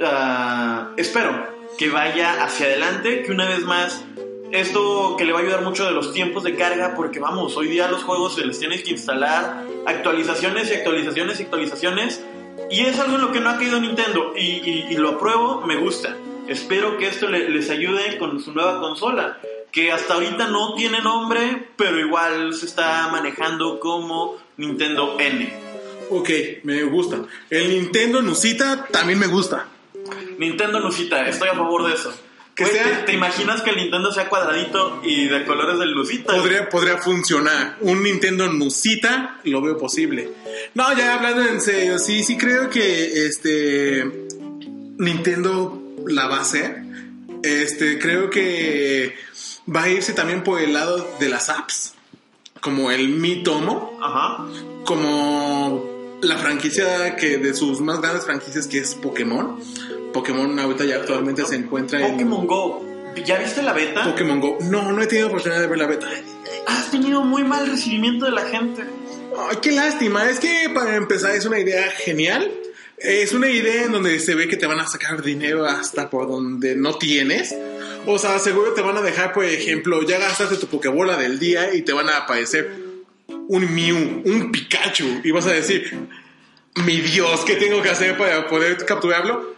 Ah, 0.02 0.90
espero 0.96 1.46
que 1.78 1.88
vaya 1.90 2.42
hacia 2.42 2.66
adelante, 2.66 3.22
que 3.22 3.32
una 3.32 3.46
vez 3.46 3.60
más. 3.64 4.04
Esto 4.52 5.14
que 5.16 5.24
le 5.24 5.32
va 5.32 5.38
a 5.38 5.42
ayudar 5.42 5.62
mucho 5.62 5.84
de 5.86 5.92
los 5.92 6.12
tiempos 6.12 6.42
de 6.42 6.56
carga, 6.56 6.94
porque 6.96 7.20
vamos, 7.20 7.56
hoy 7.56 7.68
día 7.68 7.86
los 7.88 8.02
juegos 8.02 8.34
se 8.34 8.44
les 8.44 8.58
tienes 8.58 8.82
que 8.82 8.90
instalar 8.90 9.64
actualizaciones 9.86 10.68
y 10.70 10.74
actualizaciones 10.74 11.38
y 11.38 11.44
actualizaciones. 11.44 12.24
Y 12.68 12.80
es 12.80 12.98
algo 12.98 13.14
en 13.14 13.20
lo 13.20 13.30
que 13.30 13.38
no 13.38 13.48
ha 13.50 13.56
caído 13.58 13.80
Nintendo. 13.80 14.32
Y, 14.36 14.92
lo 14.96 15.10
apruebo, 15.10 15.60
me 15.66 15.76
gusta. 15.76 16.16
Espero 16.48 16.98
que 16.98 17.06
esto 17.06 17.28
le- 17.28 17.48
les 17.48 17.70
ayude 17.70 18.18
con 18.18 18.40
su 18.40 18.52
nueva 18.52 18.80
consola. 18.80 19.38
Que 19.70 19.92
hasta 19.92 20.14
ahorita 20.14 20.48
no 20.48 20.74
tiene 20.74 21.00
nombre, 21.00 21.68
pero 21.76 22.00
igual 22.00 22.52
se 22.52 22.66
está 22.66 23.06
manejando 23.12 23.78
como 23.78 24.36
Nintendo 24.56 25.16
N. 25.20 25.48
Ok, 26.10 26.28
me 26.64 26.82
gusta. 26.82 27.20
El 27.50 27.68
Nintendo 27.68 28.20
Nusita 28.20 28.84
también 28.90 29.20
me 29.20 29.28
gusta. 29.28 29.68
Nintendo 30.38 30.80
Lucita, 30.80 31.26
estoy 31.28 31.48
a 31.48 31.54
favor 31.54 31.86
de 31.88 31.94
eso. 31.94 32.12
Que 32.54 32.64
Güey, 32.64 32.74
sea- 32.76 32.98
¿te, 33.00 33.04
te 33.06 33.12
imaginas 33.14 33.62
que 33.62 33.70
el 33.70 33.76
Nintendo 33.76 34.12
sea 34.12 34.28
cuadradito 34.28 35.00
y 35.04 35.28
de 35.28 35.44
colores 35.46 35.78
del 35.78 35.92
Lucita? 35.92 36.34
Podría, 36.34 36.68
podría 36.68 36.98
funcionar. 36.98 37.76
Un 37.80 38.02
Nintendo 38.02 38.48
Nusita 38.52 39.40
lo 39.44 39.62
veo 39.62 39.78
posible. 39.78 40.30
No, 40.74 40.92
ya 40.96 41.14
hablando 41.14 41.42
en 41.48 41.60
serio, 41.60 41.98
sí, 41.98 42.22
sí 42.24 42.36
creo 42.36 42.68
que 42.68 43.26
este 43.26 44.04
Nintendo 44.98 45.80
la 46.06 46.26
va 46.26 46.38
a 46.38 46.40
hacer. 46.40 46.82
Este, 47.42 47.98
creo 47.98 48.28
que 48.30 49.14
va 49.74 49.84
a 49.84 49.88
irse 49.88 50.12
también 50.12 50.42
por 50.42 50.60
el 50.60 50.72
lado 50.74 51.08
de 51.18 51.28
las 51.28 51.48
apps, 51.48 51.94
como 52.60 52.90
el 52.90 53.08
Mi 53.08 53.42
Tomo, 53.42 53.98
Ajá. 54.02 54.44
como 54.84 56.18
la 56.22 56.36
franquicia 56.36 57.16
que 57.16 57.38
de 57.38 57.54
sus 57.54 57.80
más 57.80 58.00
grandes 58.02 58.26
franquicias 58.26 58.66
que 58.66 58.78
es 58.78 58.94
Pokémon. 58.94 59.58
Pokémon 60.12 60.58
ahorita 60.58 60.84
ya 60.84 60.96
actualmente 60.96 61.44
se 61.44 61.56
encuentra 61.56 62.04
en 62.04 62.12
Pokémon 62.12 62.46
Go. 62.46 62.86
¿Ya 63.24 63.38
viste 63.38 63.62
la 63.62 63.72
beta? 63.72 64.04
Pokémon 64.04 64.40
Go. 64.40 64.58
No, 64.62 64.92
no 64.92 65.02
he 65.02 65.06
tenido 65.06 65.28
oportunidad 65.28 65.60
de 65.60 65.66
ver 65.66 65.78
la 65.78 65.86
beta. 65.86 66.08
Has 66.66 66.90
tenido 66.90 67.22
muy 67.22 67.44
mal 67.44 67.66
recibimiento 67.66 68.26
de 68.26 68.32
la 68.32 68.42
gente. 68.42 68.84
Ay, 69.36 69.56
qué 69.60 69.72
lástima. 69.72 70.28
Es 70.28 70.40
que 70.40 70.70
para 70.74 70.96
empezar 70.96 71.34
es 71.34 71.44
una 71.44 71.58
idea 71.58 71.90
genial. 71.90 72.50
Es 72.96 73.32
una 73.32 73.48
idea 73.48 73.84
en 73.84 73.92
donde 73.92 74.20
se 74.20 74.34
ve 74.34 74.46
que 74.46 74.56
te 74.56 74.66
van 74.66 74.78
a 74.78 74.86
sacar 74.86 75.22
dinero 75.22 75.64
hasta 75.64 76.10
por 76.10 76.28
donde 76.28 76.76
no 76.76 76.96
tienes. 76.96 77.54
O 78.06 78.18
sea, 78.18 78.38
seguro 78.38 78.72
te 78.72 78.82
van 78.82 78.96
a 78.96 79.02
dejar, 79.02 79.32
por 79.32 79.44
ejemplo, 79.44 80.02
ya 80.02 80.18
gastaste 80.18 80.56
tu 80.56 80.66
Pokébola 80.66 81.16
del 81.16 81.38
día 81.38 81.74
y 81.74 81.82
te 81.82 81.92
van 81.92 82.08
a 82.08 82.18
aparecer 82.18 82.70
un 83.26 83.74
Mew, 83.74 84.22
un 84.24 84.52
Pikachu. 84.52 85.20
Y 85.24 85.30
vas 85.30 85.46
a 85.46 85.52
decir, 85.52 86.08
mi 86.84 87.00
Dios, 87.00 87.40
¿qué 87.46 87.56
tengo 87.56 87.82
que 87.82 87.88
hacer 87.88 88.16
para 88.16 88.46
poder 88.48 88.84
capturarlo? 88.84 89.54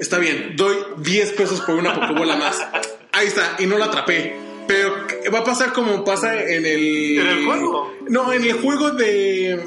Está 0.00 0.18
bien, 0.18 0.54
doy 0.56 0.76
10 0.98 1.32
pesos 1.32 1.60
por 1.60 1.76
una 1.76 1.94
Pokébola 1.94 2.36
más. 2.36 2.64
Ahí 3.12 3.26
está, 3.28 3.56
y 3.58 3.66
no 3.66 3.78
la 3.78 3.86
atrapé. 3.86 4.36
Pero 4.66 4.94
va 5.32 5.40
a 5.40 5.44
pasar 5.44 5.72
como 5.72 6.04
pasa 6.04 6.34
en 6.34 6.64
el... 6.64 7.18
¿En 7.18 7.26
el 7.26 7.44
juego? 7.44 7.92
No, 8.08 8.32
en 8.32 8.44
el 8.44 8.54
juego 8.54 8.90
de... 8.90 9.62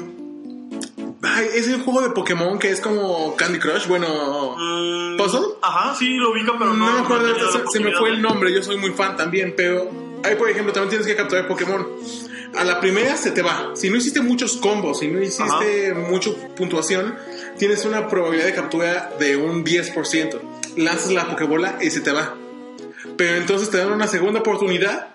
Ay, 1.22 1.46
es 1.54 1.68
el 1.68 1.82
juego 1.82 2.00
de 2.00 2.10
Pokémon 2.10 2.58
que 2.58 2.70
es 2.70 2.80
como 2.80 3.36
Candy 3.36 3.58
Crush, 3.58 3.86
bueno... 3.86 4.56
Mm, 4.56 5.16
¿Puzzle? 5.16 5.46
Ajá, 5.62 5.94
sí, 5.94 6.16
lo 6.16 6.32
ubico, 6.32 6.54
pero 6.58 6.74
no. 6.74 6.86
No 6.86 6.92
me 6.92 7.00
acuerdo, 7.00 7.28
la 7.28 7.52
se, 7.52 7.60
se 7.72 7.80
me 7.80 7.92
fue 7.92 8.10
el 8.10 8.20
nombre, 8.20 8.52
yo 8.52 8.62
soy 8.62 8.76
muy 8.76 8.90
fan 8.90 9.16
también, 9.16 9.54
pero 9.56 9.90
ahí 10.24 10.34
por 10.36 10.50
ejemplo 10.50 10.72
también 10.72 10.90
tienes 10.90 11.06
que 11.06 11.16
capturar 11.16 11.46
Pokémon. 11.48 11.86
A 12.56 12.64
la 12.64 12.80
primera 12.80 13.16
se 13.16 13.30
te 13.30 13.42
va. 13.42 13.72
Si 13.74 13.90
no 13.90 13.96
hiciste 13.96 14.20
muchos 14.20 14.56
combos, 14.56 15.00
si 15.00 15.08
no 15.08 15.20
hiciste 15.20 15.94
mucha 15.94 16.30
puntuación, 16.56 17.14
tienes 17.58 17.84
una 17.84 18.08
probabilidad 18.08 18.46
de 18.46 18.54
captura 18.54 19.10
de 19.18 19.36
un 19.36 19.64
10%. 19.64 20.40
Lanzas 20.76 21.10
la 21.12 21.28
Pokébola 21.28 21.78
y 21.80 21.90
se 21.90 22.00
te 22.00 22.12
va. 22.12 22.34
Pero 23.16 23.36
entonces 23.36 23.70
te 23.70 23.78
dan 23.78 23.92
una 23.92 24.06
segunda 24.06 24.40
oportunidad 24.40 25.08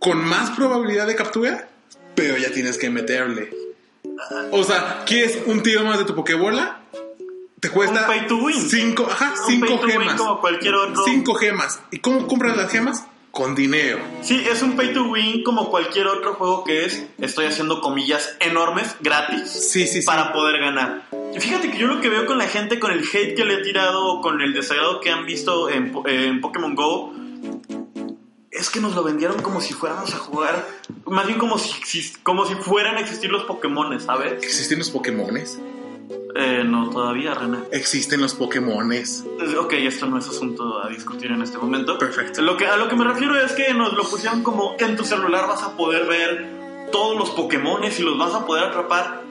con 0.00 0.24
más 0.24 0.50
probabilidad 0.50 1.06
de 1.06 1.14
captura, 1.14 1.68
pero 2.14 2.36
ya 2.36 2.50
tienes 2.50 2.76
que 2.78 2.90
meterle. 2.90 3.50
O 4.50 4.62
sea, 4.64 5.02
¿quieres 5.06 5.38
un 5.46 5.62
tiro 5.62 5.84
más 5.84 5.98
de 5.98 6.04
tu 6.04 6.14
Pokébola? 6.14 6.80
Te 7.60 7.70
cuesta 7.70 8.00
Un 8.00 8.06
pay 8.06 8.26
to 8.26 8.36
win. 8.38 8.68
cinco, 8.68 9.06
ajá, 9.08 9.34
Un 9.46 9.46
cinco 9.52 9.66
pay 9.66 9.78
to 9.78 9.86
win 9.86 9.90
gemas. 10.00 10.16
como 10.20 10.40
cualquier 10.40 10.74
otro. 10.74 11.04
Cinco 11.04 11.34
gemas. 11.34 11.80
¿Y 11.92 11.98
cómo 11.98 12.26
compras 12.26 12.56
las 12.56 12.70
gemas? 12.70 13.04
Con 13.32 13.54
dinero. 13.54 13.98
Sí, 14.20 14.44
es 14.48 14.62
un 14.62 14.76
pay 14.76 14.92
to 14.92 15.04
win 15.04 15.42
como 15.42 15.70
cualquier 15.70 16.06
otro 16.06 16.34
juego 16.34 16.64
que 16.64 16.84
es, 16.84 17.02
estoy 17.18 17.46
haciendo 17.46 17.80
comillas 17.80 18.36
enormes, 18.40 18.94
gratis, 19.00 19.50
Sí, 19.50 19.86
sí, 19.86 20.00
sí. 20.02 20.06
para 20.06 20.32
poder 20.34 20.60
ganar. 20.60 21.08
Fíjate 21.38 21.70
que 21.70 21.78
yo 21.78 21.86
lo 21.86 22.00
que 22.02 22.10
veo 22.10 22.26
con 22.26 22.36
la 22.36 22.46
gente, 22.46 22.78
con 22.78 22.92
el 22.92 23.00
hate 23.00 23.34
que 23.34 23.44
le 23.46 23.54
he 23.54 23.62
tirado, 23.62 24.20
con 24.20 24.42
el 24.42 24.52
desagrado 24.52 25.00
que 25.00 25.10
han 25.10 25.24
visto 25.24 25.70
en, 25.70 25.92
en 26.04 26.40
Pokémon 26.42 26.74
Go, 26.74 27.14
es 28.50 28.68
que 28.68 28.80
nos 28.80 28.94
lo 28.94 29.02
vendieron 29.02 29.40
como 29.40 29.62
si 29.62 29.72
fuéramos 29.72 30.12
a 30.14 30.18
jugar, 30.18 30.68
más 31.06 31.26
bien 31.26 31.38
como 31.38 31.56
si, 31.58 32.12
como 32.22 32.44
si 32.44 32.54
fueran 32.56 32.96
a 32.96 33.00
existir 33.00 33.30
los 33.30 33.44
Pokémon, 33.44 33.98
¿sabes? 33.98 34.34
¿Existen 34.42 34.78
los 34.78 34.90
Pokémones? 34.90 35.58
Eh, 36.34 36.62
no, 36.64 36.88
todavía, 36.90 37.34
René. 37.34 37.58
Existen 37.72 38.20
los 38.20 38.34
Pokémones. 38.34 39.24
Ok, 39.58 39.74
esto 39.74 40.06
no 40.06 40.18
es 40.18 40.28
asunto 40.28 40.82
a 40.82 40.88
discutir 40.88 41.30
en 41.30 41.42
este 41.42 41.58
momento. 41.58 41.98
Perfecto. 41.98 42.40
Lo 42.42 42.56
que, 42.56 42.66
a 42.66 42.76
lo 42.76 42.88
que 42.88 42.96
me 42.96 43.04
refiero 43.04 43.38
es 43.38 43.52
que 43.52 43.74
nos 43.74 43.92
lo 43.92 44.04
pusieron 44.08 44.42
como 44.42 44.76
que 44.76 44.84
en 44.84 44.96
tu 44.96 45.04
celular 45.04 45.46
vas 45.46 45.62
a 45.62 45.76
poder 45.76 46.06
ver 46.06 46.88
todos 46.90 47.18
los 47.18 47.30
Pokémones 47.30 47.98
y 48.00 48.02
los 48.02 48.18
vas 48.18 48.34
a 48.34 48.46
poder 48.46 48.64
atrapar. 48.64 49.22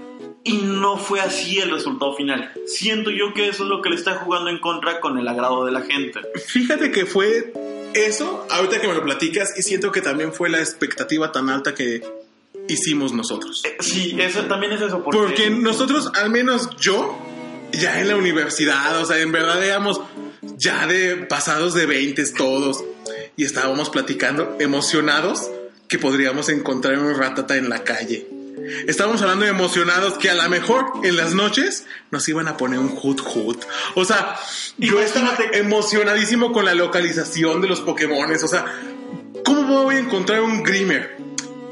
Y 0.44 0.58
no 0.58 0.98
fue 0.98 1.20
así 1.20 1.60
el 1.60 1.72
resultado 1.72 2.16
final. 2.16 2.52
Siento 2.66 3.12
yo 3.12 3.34
que 3.34 3.48
eso 3.48 3.64
es 3.64 3.70
lo 3.70 3.82
que 3.82 3.90
le 3.90 3.96
está 3.96 4.16
jugando 4.16 4.50
en 4.50 4.60
contra 4.60 5.00
con 5.00 5.18
el 5.18 5.28
agrado 5.28 5.66
de 5.66 5.72
la 5.72 5.82
gente. 5.82 6.20
Fíjate 6.48 6.92
que 6.92 7.06
fue 7.06 7.54
eso, 7.94 8.48
ahorita 8.50 8.80
que 8.80 8.88
me 8.88 8.96
lo 8.96 9.04
platicas, 9.04 9.58
y 9.58 9.62
siento 9.62 9.92
que 9.92 10.02
también 10.02 10.34
fue 10.34 10.50
la 10.50 10.60
expectativa 10.60 11.32
tan 11.32 11.50
alta 11.50 11.76
que 11.76 12.02
hicimos 12.72 13.14
nosotros. 13.14 13.62
Eh, 13.66 13.78
Sí, 13.80 14.16
eso 14.20 14.42
también 14.46 14.74
es 14.74 14.82
eso. 14.82 15.04
Porque, 15.04 15.20
Porque 15.20 15.50
nosotros, 15.50 16.12
al 16.16 16.30
menos 16.30 16.70
yo, 16.78 17.18
ya 17.72 18.00
en 18.00 18.08
la 18.08 18.16
universidad, 18.16 19.00
o 19.00 19.06
sea, 19.06 19.20
en 19.20 19.32
verdad 19.32 19.64
éramos 19.64 20.02
ya 20.42 20.88
de 20.88 21.18
pasados 21.18 21.74
de 21.74 21.86
20 21.86 22.24
todos, 22.34 22.84
y 23.36 23.46
estábamos 23.46 23.90
platicando 23.90 24.58
emocionados 24.60 25.50
que 25.88 26.00
podríamos 26.00 26.50
encontrar 26.50 26.98
un 27.00 27.16
ratata 27.16 27.58
en 27.58 27.70
la 27.70 27.84
calle. 27.84 28.28
Estábamos 28.88 29.22
hablando 29.22 29.46
de 29.46 29.52
emocionados 29.52 30.14
que 30.18 30.30
a 30.30 30.36
lo 30.36 30.48
mejor 30.50 30.86
en 31.04 31.18
las 31.18 31.34
noches 31.34 31.86
nos 32.12 32.28
iban 32.30 32.48
a 32.48 32.58
poner 32.58 32.80
un 32.80 32.98
hut 33.02 33.20
hut. 33.34 33.64
O 33.96 34.06
sea, 34.06 34.36
yo 34.78 35.02
estaba 35.02 35.36
emocionadísimo 35.54 36.52
con 36.52 36.66
la 36.66 36.76
localización 36.76 37.62
de 37.62 37.68
los 37.68 37.82
Pokémones. 37.82 38.44
O 38.44 38.48
sea, 38.48 38.66
¿cómo 39.44 39.84
voy 39.84 39.96
a 39.96 40.00
encontrar 40.00 40.42
un 40.42 40.64
Grimer? 40.64 41.18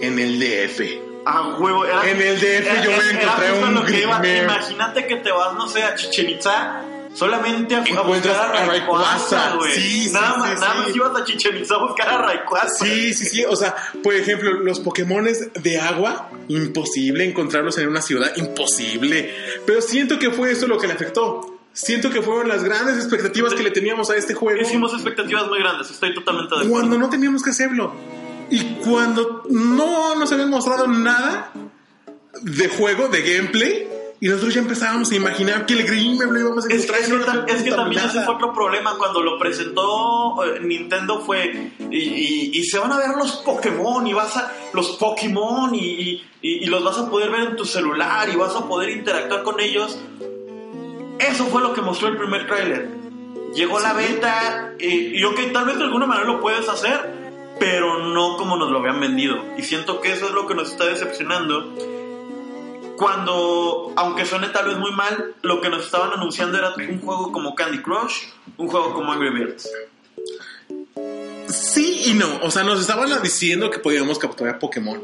En 0.02 0.18
el 0.20 0.40
DF. 0.40 0.82
Ah, 1.26 1.56
huevo, 1.60 1.86
era- 1.86 2.10
En 2.10 2.22
el 2.22 2.40
DF 2.40 2.84
yo 2.84 2.92
era 2.92 3.54
un 3.68 3.76
lo 3.76 3.86
que 3.86 4.02
iba. 4.02 4.20
Grimer. 4.20 4.44
Imagínate 4.44 5.06
que 5.08 5.18
te 5.18 5.32
vas, 5.32 5.54
no 5.56 5.68
sé, 5.68 5.84
a 5.84 5.96
Chichen 5.96 6.30
Itza 6.30 6.82
solamente 7.14 7.76
a, 7.76 7.80
a 7.80 8.02
buscar 8.02 8.56
a 8.56 8.66
Rayquaza, 8.66 9.56
güey. 9.56 9.74
Sí, 9.74 10.06
sí, 10.08 10.12
nada 10.14 10.34
sí, 10.36 10.40
más, 10.40 10.60
nada 10.62 10.76
más 10.76 10.96
ibas 10.96 11.20
a 11.20 11.24
Chichen 11.26 11.58
Itza 11.58 11.76
a 11.76 11.80
buscar 11.80 12.08
a 12.10 12.18
Rayquaza. 12.22 12.86
Sí, 12.86 13.14
sí, 13.14 13.26
sí. 13.26 13.46
O 13.46 13.56
sea, 13.56 13.76
por 14.02 14.14
ejemplo, 14.14 14.52
los 14.54 14.80
Pokémones 14.80 15.52
de 15.62 15.80
agua, 15.80 16.30
imposible 16.48 17.26
encontrarlos 17.26 17.78
en 17.80 17.90
una 17.90 18.02
ciudad, 18.02 18.32
imposible. 18.38 19.34
Pero 19.66 19.82
siento 19.82 20.18
que 20.20 20.32
fue 20.32 20.52
eso 20.52 20.68
lo 20.68 20.78
que 20.78 20.88
le 20.88 20.94
afectó. 20.94 21.58
Siento 21.74 22.10
que 22.10 22.22
fueron 22.22 22.48
las 22.48 22.64
grandes 22.64 22.96
expectativas 22.98 23.54
que 23.54 23.64
le 23.64 23.72
teníamos 23.72 24.10
a 24.10 24.16
este 24.16 24.34
juego 24.34 24.60
Hicimos 24.62 24.94
expectativas 24.94 25.48
muy 25.48 25.60
grandes, 25.60 25.90
estoy 25.92 26.14
totalmente 26.14 26.56
de 26.56 26.62
acuerdo. 26.62 26.74
cuando 26.74 26.98
no 26.98 27.10
teníamos 27.10 27.44
que 27.44 27.52
hacerlo. 27.52 27.94
Y 28.52 28.76
cuando 28.84 29.44
no 29.50 30.16
nos 30.16 30.32
habían 30.32 30.50
mostrado 30.50 30.88
nada 30.88 31.52
de 32.42 32.68
juego, 32.70 33.08
de 33.08 33.22
gameplay, 33.22 33.88
y 34.22 34.28
nosotros 34.28 34.54
ya 34.54 34.60
empezábamos 34.62 35.12
a 35.12 35.16
imaginar 35.16 35.66
que 35.66 35.74
el 35.76 35.84
Grimer 35.86 36.28
lo 36.28 36.40
íbamos 36.40 36.66
a 36.66 36.68
Es, 36.70 36.84
encontrar. 36.84 37.00
es 37.00 37.08
y 37.08 37.12
que, 37.12 37.26
tam- 37.26 37.42
nos 37.46 37.52
es 37.56 37.64
que 37.64 37.72
también 37.72 38.04
ese 38.06 38.22
fue 38.26 38.36
otro 38.36 38.54
problema 38.54 38.98
cuando 38.98 39.22
lo 39.24 39.40
presentó 39.40 40.44
eh, 40.44 40.60
Nintendo 40.62 41.22
fue 41.22 41.72
y, 41.90 41.98
y- 41.98 42.52
y 42.54 42.64
se 42.66 42.80
van 42.80 42.92
a 42.92 42.98
ver 42.98 43.10
los 43.18 43.38
Pokémon 43.38 44.06
y 44.06 44.14
vas 44.14 44.36
a 44.36 44.52
los 44.74 44.90
Pokémon 44.98 45.74
y, 45.74 45.80
y- 45.80 46.24
y- 46.42 46.64
y 46.64 46.66
los 46.66 46.84
vas 46.84 46.98
a 46.98 47.10
poder 47.10 47.30
ver 47.32 47.42
en 47.52 47.56
tu 47.56 47.64
celular 47.64 48.28
y 48.30 48.36
vas 48.36 48.54
a 48.56 48.68
poder 48.68 48.90
interactuar 48.90 49.44
con 49.44 49.60
ellos. 49.62 49.98
Eso 51.20 51.46
fue 51.46 51.62
lo 51.62 51.74
que 51.74 51.82
mostró 51.82 52.08
el 52.10 52.18
primer 52.18 52.46
tráiler. 52.48 52.90
Llegó 53.56 53.80
la 53.80 53.94
beta 53.94 54.74
eh, 54.80 55.12
y 55.16 55.24
ok, 55.24 55.40
tal 55.54 55.66
vez 55.66 55.78
de 55.78 55.84
alguna 55.86 56.06
manera 56.06 56.28
lo 56.28 56.40
puedes 56.42 56.68
hacer, 56.68 57.19
pero 57.60 58.08
no 58.08 58.38
como 58.38 58.58
nos 58.58 58.72
lo 58.72 58.80
habían 58.80 59.00
vendido. 59.00 59.38
Y 59.58 59.64
siento 59.64 60.02
que 60.02 60.14
eso 60.14 60.28
es 60.28 60.32
lo 60.32 60.48
que 60.48 60.56
nos 60.56 60.72
está 60.72 60.86
decepcionando 60.86 61.74
cuando, 63.00 63.94
aunque 63.96 64.26
suene 64.26 64.50
tal 64.50 64.68
vez 64.68 64.78
muy 64.78 64.92
mal, 64.92 65.36
lo 65.42 65.62
que 65.62 65.70
nos 65.70 65.86
estaban 65.86 66.12
anunciando 66.12 66.58
era 66.58 66.74
un 66.76 67.00
juego 67.00 67.32
como 67.32 67.56
Candy 67.56 67.82
Crush, 67.82 68.26
un 68.58 68.68
juego 68.68 68.94
como 68.94 69.12
Angry 69.14 69.30
Birds. 69.30 69.70
Sí 71.50 72.04
y 72.06 72.14
no. 72.14 72.40
O 72.44 72.52
sea, 72.52 72.64
nos 72.64 72.80
estaban 72.80 73.10
diciendo 73.22 73.70
que 73.70 73.80
podíamos 73.80 74.20
capturar 74.20 74.60
Pokémon. 74.60 75.02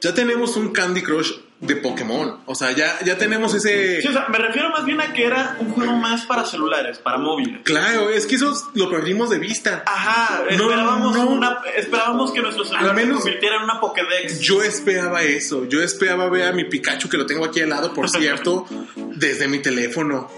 Ya 0.00 0.12
tenemos 0.12 0.56
un 0.56 0.70
Candy 0.70 1.02
Crush 1.02 1.32
de 1.60 1.76
Pokémon. 1.76 2.40
O 2.44 2.54
sea, 2.54 2.72
ya, 2.72 2.98
ya 3.06 3.16
tenemos 3.16 3.54
ese. 3.54 4.02
Sí, 4.02 4.08
o 4.08 4.12
sea, 4.12 4.26
me 4.28 4.36
refiero 4.36 4.68
más 4.68 4.84
bien 4.84 5.00
a 5.00 5.14
que 5.14 5.24
era 5.24 5.56
un 5.60 5.70
juego 5.72 5.92
más 5.94 6.26
para 6.26 6.44
celulares, 6.44 6.98
para 6.98 7.16
móviles. 7.16 7.62
Claro, 7.64 8.10
es 8.10 8.26
que 8.26 8.34
eso 8.34 8.52
lo 8.74 8.90
perdimos 8.90 9.30
de 9.30 9.38
vista. 9.38 9.82
Ajá, 9.86 10.42
No, 10.58 10.64
esperábamos, 10.64 11.16
no. 11.16 11.26
Una, 11.28 11.58
esperábamos 11.74 12.32
que 12.32 12.42
nuestro 12.42 12.64
celular 12.64 12.90
Al 12.90 12.94
menos- 12.96 13.16
se 13.18 13.22
convirtiera 13.22 13.56
en 13.56 13.62
una 13.62 13.80
Pokédex. 13.80 14.40
Yo 14.40 14.62
esperaba 14.62 15.22
eso. 15.22 15.64
Yo 15.66 15.82
esperaba 15.82 16.28
ver 16.28 16.48
a 16.48 16.52
mi 16.52 16.64
Pikachu, 16.64 17.08
que 17.08 17.16
lo 17.16 17.24
tengo 17.24 17.46
aquí 17.46 17.62
al 17.62 17.70
lado, 17.70 17.94
por 17.94 18.10
cierto, 18.10 18.66
desde 19.14 19.48
mi 19.48 19.60
teléfono. 19.60 20.30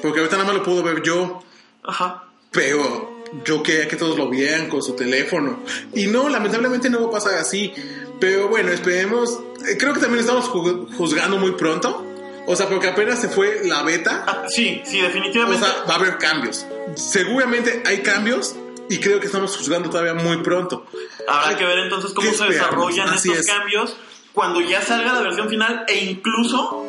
Porque 0.00 0.20
ahorita 0.20 0.36
nada 0.36 0.46
más 0.46 0.56
lo 0.58 0.62
puedo 0.62 0.84
ver 0.84 1.02
yo. 1.02 1.42
Ajá. 1.82 2.22
Pero 2.52 3.15
yo 3.44 3.62
quería 3.62 3.88
que 3.88 3.96
todos 3.96 4.16
lo 4.16 4.28
vieran 4.28 4.68
con 4.68 4.82
su 4.82 4.94
teléfono. 4.94 5.60
Y 5.94 6.06
no, 6.06 6.28
lamentablemente 6.28 6.88
no 6.90 7.00
va 7.02 7.08
a 7.08 7.10
pasar 7.10 7.34
así. 7.34 7.72
Pero 8.20 8.48
bueno, 8.48 8.70
esperemos. 8.72 9.40
Eh, 9.68 9.76
Creo 9.78 9.92
que 9.94 10.00
también 10.00 10.20
estamos 10.20 10.46
ju- 10.50 10.94
juzgando 10.96 11.36
muy 11.38 11.52
pronto. 11.52 12.04
O 12.46 12.54
sea, 12.54 12.68
porque 12.68 12.88
apenas 12.88 13.20
se 13.20 13.28
fue 13.28 13.62
la 13.64 13.82
beta. 13.82 14.24
Ah, 14.26 14.44
sí, 14.48 14.80
sí, 14.84 15.00
O 15.00 15.04
definitivamente. 15.04 15.64
sea, 15.66 15.84
va 15.88 15.94
a 15.94 15.96
haber 15.96 16.16
cambios. 16.18 16.64
Seguramente 16.94 17.82
hay 17.86 17.98
cambios. 18.02 18.54
Y 18.88 18.98
creo 19.00 19.18
que 19.18 19.26
estamos 19.26 19.56
juzgando 19.56 19.90
todavía 19.90 20.14
muy 20.14 20.36
pronto. 20.42 20.86
Habrá 21.28 21.48
Hay- 21.50 21.56
que 21.56 21.64
ver 21.64 21.78
entonces 21.80 22.12
cómo 22.12 22.30
¿qué 22.30 22.36
se 22.36 22.44
desarrollan 22.44 23.08
Así 23.08 23.30
estos 23.30 23.46
es. 23.48 23.52
cambios 23.52 23.96
cuando 24.32 24.60
ya 24.60 24.80
salga 24.80 25.12
la 25.12 25.22
versión 25.22 25.48
final 25.48 25.84
e 25.88 26.04
incluso, 26.04 26.84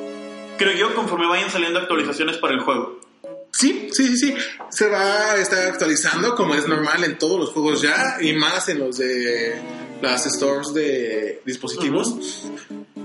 creo 0.60 0.74
yo, 0.78 0.94
conforme 0.94 1.26
vayan 1.28 1.50
saliendo 1.50 1.80
actualizaciones 1.80 2.38
para 2.38 2.54
el 2.54 2.60
juego. 2.60 2.97
Sí, 3.58 3.90
sí, 3.92 4.06
sí, 4.10 4.18
sí. 4.18 4.34
Se 4.70 4.88
va 4.88 5.32
a 5.32 5.38
estar 5.38 5.66
actualizando 5.66 6.36
como 6.36 6.54
es 6.54 6.68
normal 6.68 7.04
en 7.04 7.18
todos 7.18 7.40
los 7.40 7.50
juegos 7.50 7.82
ya 7.82 8.18
y 8.22 8.34
más 8.34 8.70
en 8.70 8.78
los 8.78 9.00
de 9.00 9.60
las 10.00 10.26
stores 10.26 10.76
de 10.76 11.42
dispositivos. 11.44 12.46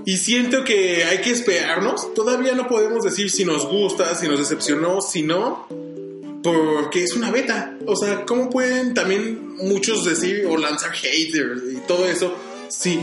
Y 0.05 0.17
siento 0.17 0.63
que 0.63 1.05
hay 1.05 1.21
que 1.21 1.31
esperarnos. 1.31 2.13
Todavía 2.13 2.53
no 2.53 2.67
podemos 2.67 3.03
decir 3.03 3.31
si 3.31 3.45
nos 3.45 3.65
gusta, 3.65 4.13
si 4.13 4.27
nos 4.27 4.37
decepcionó, 4.37 5.01
si 5.01 5.23
no. 5.23 5.67
Porque 6.43 7.03
es 7.03 7.15
una 7.15 7.31
beta. 7.31 7.75
O 7.87 7.95
sea, 7.95 8.23
¿cómo 8.23 8.51
pueden 8.51 8.93
también 8.93 9.55
muchos 9.55 10.05
decir 10.05 10.45
o 10.45 10.55
lanzar 10.57 10.91
haters 10.91 11.61
y 11.71 11.77
todo 11.87 12.07
eso 12.07 12.35
si 12.69 12.99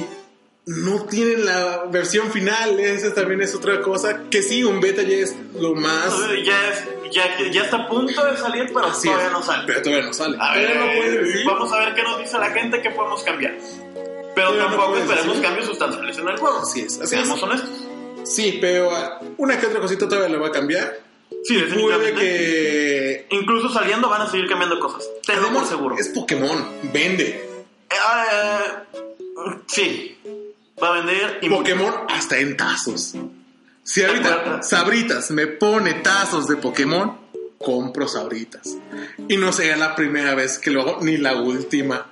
no 0.66 1.04
tienen 1.06 1.44
la 1.46 1.84
versión 1.90 2.30
final? 2.30 2.78
Esa 2.78 3.12
también 3.14 3.40
es 3.42 3.54
otra 3.54 3.80
cosa. 3.80 4.24
Que 4.30 4.42
sí, 4.42 4.62
un 4.62 4.80
beta 4.80 5.02
ya 5.02 5.16
es 5.16 5.34
lo 5.54 5.74
más. 5.74 6.14
Ya, 6.44 6.68
es, 6.68 6.84
ya, 7.12 7.50
ya 7.50 7.62
está 7.62 7.76
a 7.78 7.88
punto 7.88 8.24
de 8.24 8.36
salir, 8.36 8.66
pero 8.72 8.86
Así 8.86 9.08
todavía 9.08 9.26
es, 9.26 9.32
no 9.32 9.42
sale. 9.42 9.64
Pero 9.66 9.82
todavía 9.82 10.06
no 10.06 10.12
sale. 10.12 10.36
A 10.40 10.54
ver, 10.54 10.76
no 10.76 11.20
decir. 11.26 11.46
vamos 11.46 11.72
a 11.72 11.78
ver 11.80 11.94
qué 11.94 12.02
nos 12.02 12.18
dice 12.18 12.38
la 12.38 12.50
gente 12.50 12.80
que 12.82 12.90
podemos 12.90 13.22
cambiar. 13.22 13.56
Pero 14.34 14.52
no 14.52 14.58
tampoco 14.58 14.88
puedes 14.90 15.04
esperemos 15.04 15.28
decir. 15.28 15.42
cambios 15.42 15.66
sustanciales 15.66 16.18
en 16.18 16.28
el 16.28 16.36
juego. 16.38 16.58
Así 16.58 16.80
es, 16.82 17.00
así 17.00 17.08
Seamos 17.08 17.36
es. 17.38 17.42
honestos. 17.42 17.70
Sí, 18.24 18.58
pero 18.60 18.90
ah, 18.94 19.20
una 19.38 19.58
que 19.58 19.66
otra 19.66 19.80
cosita 19.80 20.08
todavía 20.08 20.36
lo 20.36 20.40
va 20.42 20.48
a 20.48 20.52
cambiar. 20.52 21.00
Sí, 21.42 21.54
Puede 21.54 21.64
definitivamente. 21.66 22.20
que. 22.20 23.26
Incluso 23.30 23.70
saliendo 23.70 24.08
van 24.08 24.22
a 24.22 24.30
seguir 24.30 24.46
cambiando 24.48 24.78
cosas. 24.78 25.08
Te 25.26 25.34
lo 25.36 25.52
por 25.52 25.66
seguro. 25.66 25.96
es 25.98 26.08
Pokémon, 26.08 26.68
vende. 26.92 27.48
Eh, 27.90 29.56
sí. 29.66 30.16
Va 30.82 30.88
a 30.88 30.92
vender 30.92 31.38
y 31.42 31.49
Pokémon 31.49 31.92
hasta 32.08 32.38
en 32.38 32.56
tazos. 32.56 33.14
Si 33.82 34.02
ahorita. 34.02 34.62
Sabritas 34.62 35.30
me 35.30 35.46
pone 35.46 35.94
tazos 35.94 36.46
de 36.46 36.56
Pokémon, 36.56 37.18
compro 37.58 38.08
Sabritas. 38.08 38.76
Y 39.28 39.37
no 39.37 39.52
sería 39.52 39.76
la 39.76 39.94
primera 39.94 40.34
vez 40.34 40.58
que 40.58 40.70
lo 40.70 40.82
hago, 40.82 40.99
ni 41.02 41.16
la 41.16 41.40
última. 41.40 42.06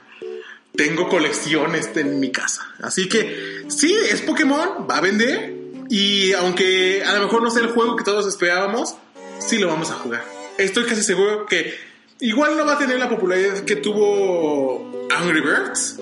Tengo 0.76 1.08
colecciones 1.08 1.90
en 1.96 2.20
mi 2.20 2.30
casa. 2.30 2.62
Así 2.82 3.08
que 3.08 3.64
sí, 3.68 3.96
es 4.10 4.22
Pokémon, 4.22 4.86
va 4.90 4.98
a 4.98 5.00
vender. 5.00 5.54
Y 5.88 6.32
aunque 6.34 7.02
a 7.04 7.14
lo 7.14 7.22
mejor 7.22 7.42
no 7.42 7.50
sea 7.50 7.62
el 7.62 7.70
juego 7.70 7.96
que 7.96 8.04
todos 8.04 8.26
esperábamos, 8.26 8.96
sí 9.38 9.58
lo 9.58 9.68
vamos 9.68 9.90
a 9.90 9.94
jugar. 9.94 10.24
Estoy 10.58 10.84
casi 10.84 11.02
seguro 11.02 11.46
que 11.46 11.78
igual 12.20 12.56
no 12.56 12.66
va 12.66 12.74
a 12.74 12.78
tener 12.78 12.98
la 12.98 13.08
popularidad 13.08 13.60
que 13.60 13.76
tuvo 13.76 15.08
Angry 15.10 15.40
Birds, 15.40 16.00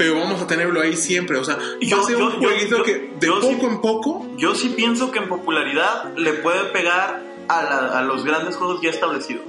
pero 0.00 0.14
vamos 0.18 0.40
a 0.40 0.46
tenerlo 0.46 0.80
ahí 0.80 0.96
siempre. 0.96 1.36
O 1.36 1.44
sea, 1.44 1.58
Yo- 1.78 1.98
va 1.98 2.02
a 2.02 2.06
ser 2.06 2.16
yo- 2.16 2.24
un 2.24 2.32
jueguito 2.38 2.78
yo- 2.78 2.82
que 2.84 2.92
de 3.20 3.26
yo 3.26 3.38
sí- 3.42 3.48
poco 3.54 3.66
en 3.70 3.80
poco 3.82 4.26
Yo 4.38 4.54
sí 4.54 4.70
pienso 4.70 5.10
que 5.12 5.18
en 5.18 5.28
popularidad 5.28 6.16
le 6.16 6.32
puede 6.32 6.64
pegar 6.72 7.22
a, 7.48 7.62
la- 7.62 7.98
a 7.98 8.02
los 8.02 8.24
grandes 8.24 8.56
juegos 8.56 8.80
ya 8.80 8.88
establecidos. 8.88 9.44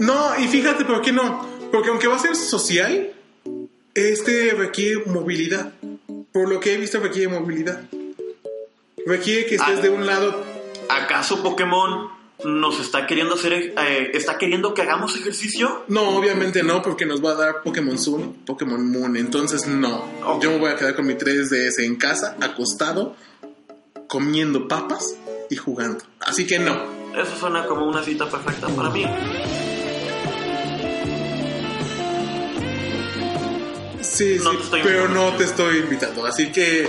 No, 0.00 0.36
y 0.36 0.48
fíjate 0.48 0.84
por 0.84 1.00
qué 1.00 1.12
no. 1.12 1.46
Porque 1.70 1.90
aunque 1.90 2.08
va 2.08 2.16
a 2.16 2.18
ser 2.18 2.34
social, 2.34 3.12
este 3.94 4.50
requiere 4.54 5.04
movilidad. 5.06 5.72
Por 6.32 6.48
lo 6.48 6.58
que 6.58 6.74
he 6.74 6.76
visto, 6.76 6.98
requiere 6.98 7.28
movilidad. 7.28 7.82
Requiere 9.06 9.46
que 9.46 9.54
estés 9.54 9.78
Ah. 9.78 9.82
de 9.82 9.90
un 9.90 10.06
lado. 10.06 10.42
¿Acaso 10.88 11.40
Pokémon 11.40 12.08
nos 12.44 12.78
está 12.78 13.06
queriendo 13.06 13.34
hacer, 13.34 13.52
eh, 13.52 14.10
está 14.14 14.38
queriendo 14.38 14.72
que 14.74 14.82
hagamos 14.82 15.16
ejercicio? 15.16 15.84
No, 15.88 16.10
obviamente 16.16 16.62
no, 16.62 16.82
porque 16.82 17.04
nos 17.04 17.24
va 17.24 17.32
a 17.32 17.34
dar 17.34 17.62
Pokémon 17.62 17.98
Sun, 17.98 18.44
Pokémon 18.46 18.88
Moon. 18.90 19.16
Entonces, 19.16 19.66
no. 19.66 20.04
Yo 20.40 20.50
me 20.52 20.58
voy 20.58 20.70
a 20.70 20.76
quedar 20.76 20.94
con 20.94 21.06
mi 21.06 21.14
3DS 21.14 21.80
en 21.84 21.96
casa, 21.96 22.36
acostado, 22.40 23.16
comiendo 24.06 24.68
papas 24.68 25.16
y 25.50 25.56
jugando. 25.56 26.04
Así 26.20 26.46
que 26.46 26.58
no. 26.58 26.76
Eso 27.16 27.36
suena 27.38 27.66
como 27.66 27.86
una 27.86 28.02
cita 28.04 28.28
perfecta 28.30 28.68
para 28.68 28.90
mí. 28.90 29.04
Sí, 34.00 34.38
No 34.42 34.52
sí, 34.52 34.58
pero 34.70 35.04
invitando. 35.06 35.30
no 35.30 35.36
te 35.36 35.44
estoy 35.44 35.78
invitando. 35.78 36.26
Así 36.26 36.50
que 36.50 36.88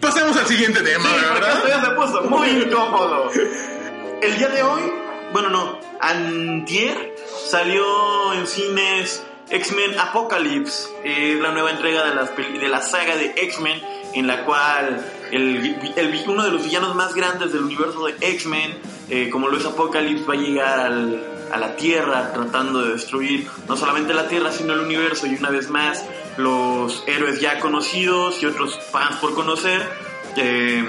pasemos 0.00 0.36
al 0.36 0.46
siguiente 0.46 0.80
tema, 0.80 1.04
Sí, 1.04 1.14
porque 1.14 1.40
¿verdad? 1.40 1.56
esto 1.56 1.68
ya 1.68 1.84
se 1.84 1.90
puso 1.92 2.22
muy 2.30 2.48
incómodo. 2.48 3.30
El 4.22 4.36
día 4.38 4.48
de 4.48 4.62
hoy, 4.62 4.82
bueno, 5.32 5.50
no, 5.50 5.78
antier 6.00 7.14
salió 7.46 8.32
en 8.34 8.46
cines 8.46 9.22
X-Men 9.50 9.98
Apocalypse, 9.98 10.88
eh, 11.04 11.38
la 11.40 11.52
nueva 11.52 11.70
entrega 11.70 12.04
de, 12.06 12.14
las 12.14 12.36
de 12.36 12.68
la 12.68 12.80
saga 12.82 13.16
de 13.16 13.34
X-Men, 13.36 13.80
en 14.14 14.26
la 14.26 14.44
cual 14.44 15.04
el, 15.30 15.76
uno 16.26 16.44
de 16.44 16.50
los 16.50 16.64
villanos 16.64 16.94
más 16.94 17.14
grandes 17.14 17.52
del 17.52 17.62
universo 17.62 18.06
de 18.06 18.14
X-Men, 18.20 18.78
eh, 19.08 19.28
como 19.30 19.48
lo 19.48 19.58
es 19.58 19.64
Apocalypse, 19.66 20.24
va 20.24 20.34
a 20.34 20.36
llegar 20.36 20.80
al- 20.80 21.32
a 21.52 21.58
la 21.58 21.76
Tierra 21.76 22.32
tratando 22.32 22.82
de 22.82 22.94
destruir 22.94 23.46
no 23.68 23.76
solamente 23.76 24.12
la 24.14 24.26
Tierra, 24.26 24.50
sino 24.50 24.72
el 24.72 24.80
universo, 24.80 25.26
y 25.28 25.36
una 25.36 25.50
vez 25.50 25.70
más 25.70 26.04
los 26.38 27.04
héroes 27.06 27.40
ya 27.40 27.60
conocidos 27.60 28.42
y 28.42 28.46
otros 28.46 28.78
fans 28.90 29.16
por 29.16 29.34
conocer. 29.34 30.06
eh, 30.38 30.84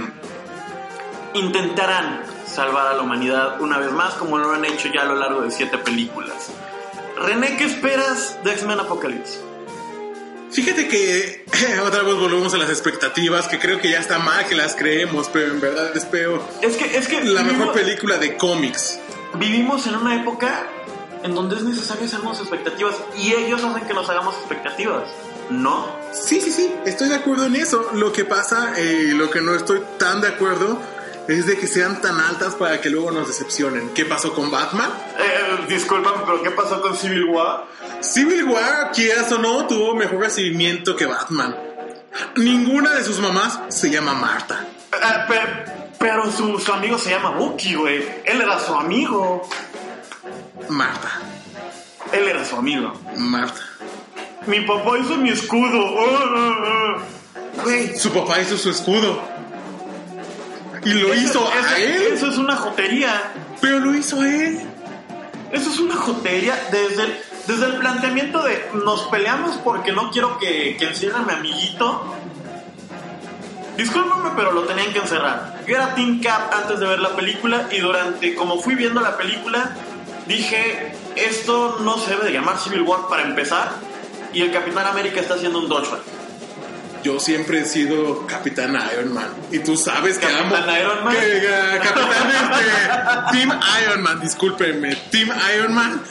intentarán 1.34 2.24
salvar 2.58 2.88
a 2.88 2.96
la 2.96 3.04
humanidad 3.04 3.62
una 3.62 3.78
vez 3.78 3.92
más, 3.92 4.16
como 4.16 4.40
lo 4.40 4.52
han 4.52 4.66
hecho 4.66 4.90
ya 4.92 5.02
a 5.02 5.06
lo 5.06 5.16
largo 5.16 5.42
de 5.42 5.52
siete 5.52 5.78
películas. 5.78 6.50
René, 7.16 7.56
¿qué 7.56 7.66
esperas 7.66 8.44
de 8.44 8.52
X-Men 8.52 8.80
Apocalypse? 8.80 9.38
Fíjate 10.50 10.88
que 10.88 11.46
otra 11.86 12.02
vez 12.02 12.16
volvemos 12.16 12.56
a 12.56 12.58
las 12.58 12.72
expectativas, 12.72 13.48
que 13.48 13.60
creo 13.60 13.80
que 13.80 13.92
ya 13.92 14.00
está 14.00 14.18
mal 14.18 14.48
que 14.48 14.56
las 14.56 14.76
creemos, 14.76 15.30
pero 15.32 15.54
en 15.54 15.62
verdad 15.62 15.96
espero 15.96 16.44
Es 16.64 16.78
que, 16.78 16.98
es 16.98 17.08
que 17.08 17.24
la 17.26 17.44
vivimos, 17.44 17.68
mejor 17.68 17.74
película 17.76 18.18
de 18.18 18.36
cómics. 18.38 19.00
vivimos 19.36 19.86
en 19.86 19.96
una 19.96 20.16
época 20.20 20.66
en 21.22 21.36
donde 21.36 21.58
es 21.58 21.64
necesario 21.64 22.06
hacernos 22.06 22.40
expectativas 22.40 22.96
y 23.16 23.34
ellos 23.34 23.64
hacen 23.64 23.86
que 23.86 23.94
nos 23.94 24.10
hagamos 24.10 24.36
expectativas. 24.36 25.04
¿No? 25.52 25.96
Sí, 26.12 26.42
sí, 26.42 26.52
sí, 26.52 26.74
estoy 26.86 27.10
de 27.10 27.16
acuerdo 27.16 27.46
en 27.46 27.56
eso. 27.56 27.92
Lo 27.94 28.12
que 28.12 28.26
pasa, 28.26 28.74
eh, 28.78 29.12
lo 29.14 29.30
que 29.30 29.42
no 29.42 29.54
estoy 29.54 29.80
tan 30.00 30.22
de 30.22 30.30
acuerdo, 30.30 30.82
es 31.28 31.46
de 31.46 31.58
que 31.58 31.68
sean 31.68 32.02
tan 32.02 32.20
altas 32.20 32.56
para 32.56 32.80
que 32.82 32.90
luego 32.90 33.12
nos 33.12 33.28
decepcionen. 33.28 33.90
¿Qué 33.94 34.06
pasó 34.06 34.34
con 34.34 34.50
Batman? 34.52 34.90
Eh, 35.20 35.66
discúlpame, 35.68 36.18
pero 36.26 36.42
¿qué 36.44 36.52
pasó 36.52 36.82
con 36.82 36.96
Civil 36.96 37.26
War? 37.26 37.66
Civil 38.02 38.44
War, 38.46 38.92
quieras 38.94 39.32
o 39.32 39.38
no, 39.38 39.68
tuvo 39.68 39.96
mejor 39.96 40.20
recibimiento 40.20 40.96
que 40.96 41.06
Batman. 41.06 41.56
Ninguna 42.36 42.92
de 42.96 43.04
sus 43.04 43.20
mamás 43.20 43.60
se 43.70 43.90
llama 43.90 44.14
Marta. 44.14 44.66
Eh, 44.94 44.98
pe- 45.28 45.72
pero 46.00 46.32
su, 46.32 46.58
su 46.60 46.72
amigo 46.72 46.98
se 46.98 47.10
llama 47.10 47.32
Bucky, 47.32 47.76
güey. 47.76 47.98
Él 48.24 48.42
era 48.42 48.60
su 48.60 48.74
amigo. 48.74 49.48
Marta. 50.70 51.20
Él 52.12 52.28
era 52.28 52.46
su 52.46 52.56
amigo. 52.56 52.94
Marta. 53.18 53.62
Mi 54.46 54.62
papá 54.62 54.98
hizo 55.00 55.18
mi 55.18 55.30
escudo. 55.30 55.80
Oh, 55.80 56.20
oh, 56.36 56.96
oh. 57.66 57.98
Su 58.00 58.12
papá 58.14 58.40
hizo 58.40 58.58
su 58.58 58.70
escudo. 58.70 59.22
Y 60.90 60.94
lo 60.94 61.14
Eso- 61.14 61.24
hizo 61.24 61.48
a 61.52 61.60
eso- 61.60 61.76
él. 61.78 62.02
Eso 62.14 62.28
es 62.28 62.38
una 62.38 62.56
jotería. 62.56 63.32
Pero 63.62 63.80
lo 63.80 63.96
hizo 63.96 64.22
a 64.22 64.28
él. 64.28 64.62
Eso 65.52 65.70
es 65.72 65.80
una 65.80 65.96
jotería 65.96 66.68
desde 66.72 67.04
el, 67.04 67.18
desde 67.48 67.66
el 67.66 67.76
planteamiento 67.78 68.44
de 68.44 68.70
nos 68.86 69.04
peleamos 69.04 69.56
porque 69.64 69.92
no 69.94 70.12
quiero 70.12 70.38
que, 70.38 70.76
que 70.78 70.86
encierren 70.86 71.22
a 71.22 71.26
mi 71.26 71.34
amiguito. 71.34 72.14
Discúlpame, 73.78 74.32
pero 74.36 74.52
lo 74.54 74.64
tenían 74.64 74.92
que 74.92 75.00
encerrar. 75.00 75.62
Yo 75.68 75.76
era 75.76 75.94
Team 75.94 76.20
Cap 76.22 76.52
antes 76.54 76.80
de 76.80 76.88
ver 76.88 77.00
la 77.00 77.16
película 77.16 77.68
y 77.72 77.80
durante, 77.80 78.34
como 78.36 78.60
fui 78.60 78.74
viendo 78.76 79.00
la 79.02 79.18
película, 79.18 79.76
dije, 80.26 80.94
esto 81.16 81.78
no 81.82 81.98
se 82.00 82.10
debe 82.12 82.26
de 82.26 82.32
llamar 82.34 82.58
Civil 82.58 82.82
War 82.82 83.08
para 83.08 83.22
empezar 83.24 83.70
y 84.34 84.42
el 84.42 84.52
Capitán 84.52 84.88
América 84.88 85.20
está 85.22 85.36
haciendo 85.36 85.60
un 85.60 85.70
dodgeball. 85.70 86.02
Yo 87.04 87.20
siempre 87.20 87.62
he 87.62 87.66
sido 87.66 88.26
Capitán 88.28 88.78
Iron 88.94 89.14
Man. 89.14 89.28
Y 89.52 89.60
tú 89.60 89.78
sabes 89.78 90.18
que 90.18 90.28
Capitán 90.28 90.64
amo. 90.64 90.78
Iron 90.78 91.04
Man. 91.06 91.16
Que, 91.16 91.38
eh, 91.38 91.80
Capitán 91.82 92.32
este. 92.32 93.38
Team 93.38 93.60
Iron 93.84 94.02
Man, 94.02 94.20
discúlpenme. 94.20 94.96
Team 95.12 95.30
Iron 95.56 95.74
Man. 95.74 96.02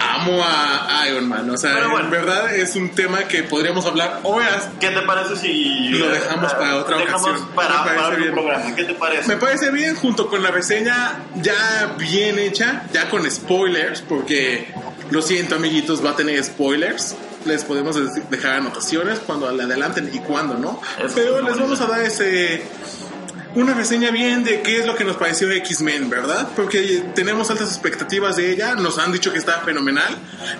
Amo 0.00 0.42
a 0.44 1.06
Iron 1.08 1.28
Man. 1.28 1.50
O 1.50 1.56
sea, 1.56 1.88
bueno. 1.88 2.00
en 2.00 2.10
verdad 2.10 2.54
es 2.54 2.76
un 2.76 2.90
tema 2.90 3.24
que 3.24 3.42
podríamos 3.42 3.84
hablar 3.84 4.20
horas. 4.22 4.68
¿Qué 4.80 4.90
te 4.90 5.02
parece 5.02 5.36
si 5.36 5.88
Lo 5.90 6.08
dejamos 6.08 6.52
para 6.54 6.76
otra 6.76 6.98
dejamos 6.98 7.22
ocasión. 7.22 7.48
Para, 7.54 7.84
Me 7.84 7.90
para 7.90 8.16
bien. 8.16 8.32
programa. 8.32 8.74
¿Qué 8.76 8.84
te 8.84 8.94
parece? 8.94 9.28
Me 9.28 9.36
parece 9.36 9.70
bien, 9.70 9.96
junto 9.96 10.28
con 10.28 10.42
la 10.42 10.50
reseña 10.50 11.24
ya 11.36 11.94
bien 11.98 12.38
hecha, 12.38 12.84
ya 12.92 13.10
con 13.10 13.28
spoilers, 13.28 14.00
porque 14.02 14.72
lo 15.10 15.20
siento, 15.20 15.56
amiguitos, 15.56 16.04
va 16.04 16.10
a 16.10 16.16
tener 16.16 16.42
spoilers. 16.44 17.16
Les 17.44 17.64
podemos 17.64 17.96
dejar 18.30 18.56
anotaciones 18.56 19.20
cuando 19.20 19.50
le 19.52 19.62
adelanten 19.62 20.10
y 20.12 20.18
cuando 20.18 20.54
no. 20.54 20.80
Eso 20.98 21.14
Pero 21.14 21.38
es 21.38 21.44
les 21.44 21.58
vamos 21.58 21.80
a 21.80 21.86
dar 21.86 22.02
ese 22.02 22.62
una 23.54 23.72
reseña 23.74 24.10
bien 24.10 24.44
de 24.44 24.60
qué 24.62 24.78
es 24.80 24.86
lo 24.86 24.94
que 24.94 25.04
nos 25.04 25.16
pareció 25.16 25.50
X-Men, 25.50 26.10
¿verdad? 26.10 26.48
Porque 26.54 27.02
tenemos 27.14 27.50
altas 27.50 27.68
expectativas 27.68 28.36
de 28.36 28.52
ella, 28.52 28.74
nos 28.74 28.98
han 28.98 29.10
dicho 29.10 29.32
que 29.32 29.38
está 29.38 29.60
fenomenal, 29.60 30.14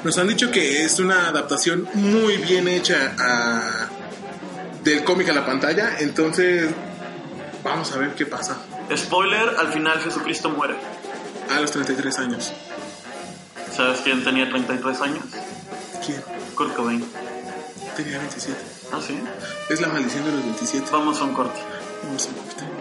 nos 0.04 0.16
han 0.18 0.26
dicho 0.26 0.50
que 0.50 0.84
es 0.84 0.98
una 0.98 1.28
adaptación 1.28 1.86
muy 1.94 2.38
bien 2.38 2.66
hecha 2.66 3.14
a- 3.18 3.88
del 4.82 5.04
cómic 5.04 5.28
a 5.28 5.32
la 5.34 5.44
pantalla, 5.44 5.96
entonces 6.00 6.70
vamos 7.62 7.92
a 7.92 7.98
ver 7.98 8.14
qué 8.14 8.24
pasa. 8.24 8.56
Spoiler, 8.96 9.56
al 9.58 9.68
final 9.72 10.00
Jesucristo 10.00 10.48
muere. 10.48 10.74
A 11.54 11.60
los 11.60 11.70
33 11.70 12.18
años. 12.18 12.52
¿Sabes 13.76 14.00
quién 14.02 14.24
tenía 14.24 14.48
33 14.48 15.00
años? 15.02 15.24
¿Quién? 16.04 16.22
Kurt 16.58 16.74
Cobain. 16.74 17.04
Tenía 17.96 18.18
27. 18.18 18.58
Ah, 18.92 19.00
sí. 19.00 19.16
Es 19.70 19.80
la 19.80 19.86
maldición 19.88 20.24
de 20.24 20.32
los 20.32 20.42
27. 20.42 20.88
Vamos 20.90 21.20
a 21.20 21.24
un 21.24 21.32
corte. 21.32 21.60
Vamos 22.02 22.26
a 22.26 22.32
corte. 22.32 22.77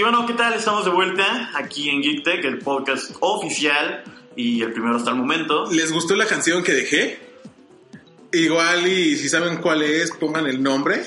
Y 0.00 0.02
bueno, 0.02 0.24
¿qué 0.26 0.32
tal? 0.32 0.54
Estamos 0.54 0.86
de 0.86 0.90
vuelta 0.92 1.50
aquí 1.54 1.90
en 1.90 2.00
Geek 2.00 2.24
Tech, 2.24 2.42
el 2.46 2.56
podcast 2.60 3.10
oficial 3.20 4.02
y 4.34 4.62
el 4.62 4.72
primero 4.72 4.96
hasta 4.96 5.10
el 5.10 5.16
momento. 5.16 5.70
¿Les 5.70 5.92
gustó 5.92 6.16
la 6.16 6.24
canción 6.24 6.62
que 6.64 6.72
dejé? 6.72 7.20
Igual 8.32 8.86
y 8.86 9.18
si 9.18 9.28
saben 9.28 9.58
cuál 9.58 9.82
es, 9.82 10.10
pongan 10.12 10.46
el 10.46 10.62
nombre. 10.62 11.04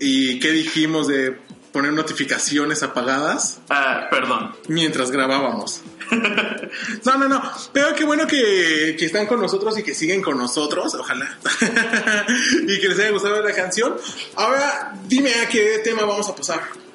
¿Y 0.00 0.40
qué 0.40 0.52
dijimos 0.52 1.06
de 1.06 1.36
poner 1.70 1.92
notificaciones 1.92 2.82
apagadas 2.82 3.60
Ah, 3.68 4.06
perdón. 4.10 4.54
mientras 4.68 5.10
grabábamos? 5.10 5.82
No, 7.04 7.18
no, 7.18 7.28
no. 7.28 7.42
Pero 7.74 7.94
qué 7.94 8.04
bueno 8.06 8.26
que, 8.26 8.96
que 8.98 9.04
están 9.04 9.26
con 9.26 9.38
nosotros 9.38 9.78
y 9.78 9.82
que 9.82 9.94
siguen 9.94 10.22
con 10.22 10.38
nosotros, 10.38 10.94
ojalá. 10.94 11.38
y 12.66 12.80
que 12.80 12.88
les 12.88 12.98
haya 13.00 13.10
gustado 13.10 13.42
la 13.42 13.52
canción. 13.52 13.96
Ahora, 14.36 14.94
dime 15.06 15.34
a 15.34 15.48
qué 15.50 15.82
tema 15.84 16.06
vamos 16.06 16.26
a 16.30 16.34
pasar. 16.34 16.85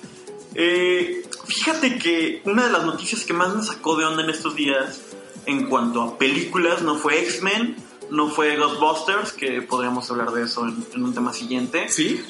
Eh, 0.56 1.24
fíjate 1.46 1.98
que 1.98 2.42
una 2.46 2.66
de 2.66 2.72
las 2.72 2.84
noticias 2.84 3.24
que 3.24 3.34
más 3.34 3.56
me 3.56 3.64
sacó 3.64 3.98
de 3.98 4.06
onda 4.06 4.24
en 4.24 4.30
estos 4.30 4.56
días 4.56 5.02
en 5.46 5.68
cuanto 5.68 6.02
a 6.02 6.18
películas 6.18 6.82
no 6.82 6.96
fue 6.96 7.20
X-Men, 7.22 7.76
no 8.10 8.30
fue 8.30 8.58
Ghostbusters, 8.58 9.32
que 9.32 9.62
podríamos 9.62 10.10
hablar 10.12 10.32
de 10.32 10.44
eso 10.44 10.68
en, 10.68 10.86
en 10.94 11.04
un 11.04 11.14
tema 11.14 11.34
siguiente. 11.34 11.90
¿Sí? 11.90 12.24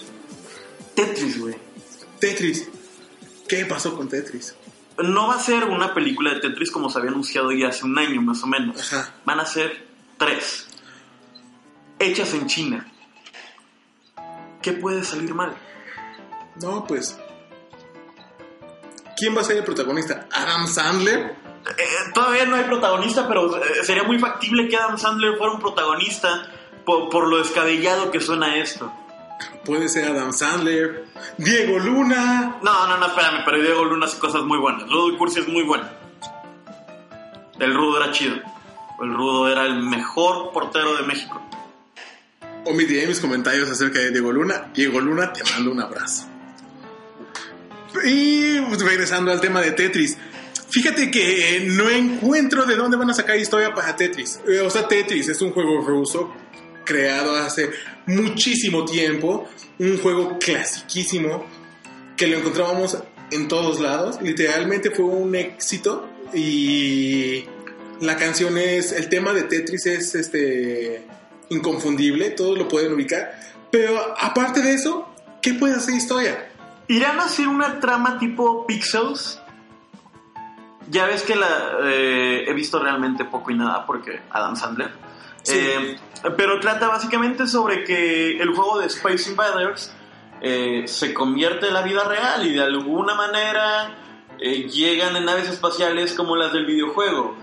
Tetris, 0.96 1.40
güey. 1.40 1.56
Tetris. 2.20 2.70
¿Qué 3.48 3.66
pasó 3.66 3.96
con 3.96 4.08
Tetris? 4.08 4.56
No 4.98 5.28
va 5.28 5.36
a 5.36 5.40
ser 5.40 5.66
una 5.66 5.94
película 5.94 6.34
de 6.34 6.40
Tetris 6.40 6.70
como 6.70 6.90
se 6.90 7.00
había 7.00 7.12
anunciado 7.12 7.52
ya 7.52 7.70
hace 7.70 7.86
un 7.86 7.98
año 7.98 8.22
más 8.22 8.44
o 8.44 8.48
menos. 8.48 8.94
Ajá. 8.94 9.16
Van 9.26 9.40
a 9.40 9.46
ser 9.46 9.88
tres. 10.18 10.68
Hechas 11.98 12.34
en 12.34 12.48
China. 12.48 12.92
¿Qué 14.62 14.74
puede 14.74 15.04
salir 15.04 15.34
mal? 15.34 15.56
No, 16.62 16.86
pues. 16.86 17.18
¿Quién 19.18 19.36
va 19.36 19.42
a 19.42 19.44
ser 19.44 19.58
el 19.58 19.64
protagonista? 19.64 20.28
¿Adam 20.32 20.68
Sandler? 20.68 21.36
Eh, 21.78 21.84
todavía 22.14 22.46
no 22.46 22.56
hay 22.56 22.64
protagonista, 22.64 23.28
pero 23.28 23.56
eh, 23.58 23.84
sería 23.84 24.04
muy 24.04 24.18
factible 24.20 24.68
que 24.68 24.78
Adam 24.78 24.98
Sandler 24.98 25.38
fuera 25.38 25.54
un 25.54 25.60
protagonista 25.60 26.48
por, 26.86 27.10
por 27.10 27.28
lo 27.28 27.38
descabellado 27.38 28.12
que 28.12 28.20
suena 28.20 28.58
esto. 28.58 28.92
Puede 29.66 29.90
ser 29.90 30.06
Adam 30.06 30.34
Sandler. 30.34 31.06
Diego 31.38 31.78
Luna. 31.80 32.58
No, 32.64 32.88
no, 32.88 32.98
no, 32.98 33.06
espérame, 33.08 33.44
pero 33.46 33.62
Diego 33.62 33.86
Luna 33.86 34.06
hace 34.06 34.18
cosas 34.18 34.44
muy 34.44 34.58
buenas. 34.58 34.90
Rudo 34.90 35.18
Cursi 35.18 35.42
es 35.42 35.48
muy 35.48 35.64
bueno. 35.64 35.86
El 37.60 37.74
Rudo 37.74 38.04
era 38.04 38.12
chido. 38.12 38.38
El 39.02 39.14
Rudo 39.14 39.48
era 39.50 39.66
el 39.66 39.84
mejor 39.84 40.52
portero 40.52 40.96
de 40.96 41.04
México. 41.04 41.42
Omitiré 42.66 43.08
mis 43.08 43.20
comentarios 43.20 43.70
acerca 43.70 44.00
de 44.00 44.12
Diego 44.12 44.32
Luna. 44.32 44.72
Diego 44.74 45.00
Luna, 45.00 45.32
te 45.34 45.44
mando 45.44 45.72
un 45.72 45.82
abrazo. 45.82 46.31
Y 48.06 48.60
pues, 48.62 48.82
regresando 48.82 49.32
al 49.32 49.42
tema 49.42 49.62
de 49.62 49.72
Tetris. 49.72 50.18
Fíjate 50.70 51.12
que 51.12 51.68
no 51.68 51.90
encuentro 51.90 52.66
de 52.66 52.76
dónde 52.76 52.96
van 52.96 53.10
a 53.10 53.14
sacar 53.14 53.38
historia 53.38 53.74
para 53.74 53.96
Tetris. 53.96 54.40
Eh, 54.48 54.62
O 54.62 54.70
sea, 54.70 54.88
Tetris 54.88 55.28
es 55.28 55.42
un 55.42 55.52
juego 55.52 55.82
ruso 55.82 56.34
creado 56.86 57.36
hace 57.36 57.70
muchísimo 58.06 58.86
tiempo. 58.86 59.50
Un 59.80 59.98
juego 59.98 60.38
clasiquísimo 60.40 61.46
que 62.16 62.28
lo 62.28 62.38
encontrábamos 62.38 62.98
en 63.32 63.48
todos 63.48 63.80
lados. 63.80 64.22
Literalmente 64.22 64.92
fue 64.92 65.06
un 65.06 65.36
éxito 65.36 66.08
y 66.34 67.46
la 68.00 68.16
canción 68.16 68.58
es, 68.58 68.92
el 68.92 69.10
tema 69.10 69.34
de 69.34 69.44
Tetris 69.44 69.86
es 69.86 70.16
este 70.16 71.04
inconfundible, 71.50 72.30
todos 72.32 72.58
lo 72.58 72.68
pueden 72.68 72.94
ubicar. 72.94 73.40
Pero 73.72 74.16
aparte 74.20 74.62
de 74.62 74.74
eso, 74.74 75.08
¿qué 75.42 75.54
puede 75.54 75.76
hacer 75.76 75.96
historia? 75.96 76.51
¿Irán 76.92 77.22
a 77.22 77.24
hacer 77.24 77.48
una 77.48 77.80
trama 77.80 78.20
tipo 78.20 78.68
Pixels? 78.68 79.42
Ya 80.90 81.06
ves 81.06 81.24
que 81.24 81.38
la 81.38 81.78
eh, 81.84 82.44
he 82.46 82.54
visto 82.54 82.80
realmente 82.80 83.24
poco 83.24 83.50
y 83.50 83.56
nada 83.56 83.86
porque 83.86 84.20
Adam 84.30 84.58
Sandler. 84.58 84.92
Sí. 85.42 85.58
Eh, 85.58 85.98
pero 86.36 86.60
trata 86.60 86.90
básicamente 86.90 87.48
sobre 87.48 87.86
que 87.86 88.38
el 88.42 88.54
juego 88.54 88.80
de 88.80 88.88
Space 88.88 89.30
Invaders 89.30 89.94
eh, 90.42 90.84
se 90.86 91.14
convierte 91.14 91.70
en 91.70 91.76
la 91.76 91.82
vida 91.82 92.04
real 92.04 92.46
y 92.46 92.52
de 92.56 92.62
alguna 92.62 93.16
manera 93.16 93.96
llegan 94.38 95.16
en 95.16 95.24
naves 95.24 95.48
espaciales 95.48 96.14
como 96.14 96.36
las 96.36 96.52
del 96.52 96.66
videojuego. 96.66 97.38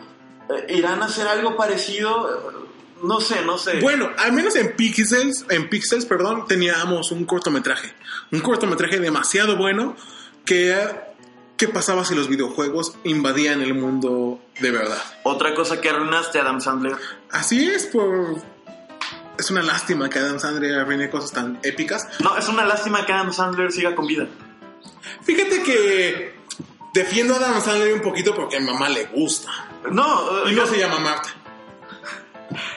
¿Irán 0.68 1.02
a 1.02 1.06
hacer 1.06 1.26
algo 1.26 1.56
parecido? 1.56 2.67
No 3.02 3.20
sé, 3.20 3.44
no 3.44 3.58
sé. 3.58 3.80
Bueno, 3.80 4.11
al 4.16 4.32
menos 4.32 4.56
en 4.56 4.74
Pixels, 4.74 5.46
en 5.50 5.68
Pixels, 5.68 6.04
perdón, 6.04 6.46
teníamos 6.46 7.12
un 7.12 7.24
cortometraje. 7.24 7.92
Un 8.32 8.40
cortometraje 8.40 8.98
demasiado 8.98 9.56
bueno 9.56 9.96
que 10.44 10.76
qué 11.56 11.68
pasaba 11.68 12.04
si 12.04 12.14
los 12.14 12.28
videojuegos 12.28 12.96
invadían 13.04 13.61
el 13.62 13.74
mundo 13.74 14.40
de 14.61 14.70
verdad. 14.70 15.02
Otra 15.24 15.54
cosa 15.54 15.80
que 15.80 15.90
arruinaste, 15.90 16.38
Adam 16.38 16.61
Sandler. 16.61 16.96
Así 17.30 17.68
es, 17.68 17.87
por 17.87 18.40
es 19.38 19.50
una 19.50 19.62
lástima 19.62 20.11
que 20.11 20.18
Adam 20.18 20.40
Sandler 20.40 20.80
arruine 20.80 21.08
cosas 21.08 21.32
tan 21.32 21.61
épicas. 21.62 22.08
No, 22.20 22.37
es 22.37 22.48
una 22.48 22.64
lástima 22.64 23.06
que 23.06 23.12
Adam 23.12 23.32
Sandler 23.32 23.70
siga 23.70 23.94
con 23.94 24.06
vida. 24.06 24.26
Fíjate 25.22 25.62
que 25.62 26.34
defiendo 26.92 27.34
a 27.34 27.37
Adam 27.37 27.62
Sandler 27.62 27.94
un 27.94 28.02
poquito 28.02 28.34
porque 28.34 28.56
a 28.56 28.61
mi 28.61 28.66
mamá 28.66 28.88
le 28.88 29.04
gusta. 29.06 29.48
No, 29.92 30.48
Y 30.48 30.54
yo, 30.54 30.62
no 30.62 30.66
se 30.66 30.78
llama 30.78 30.98
Marta. 30.98 31.28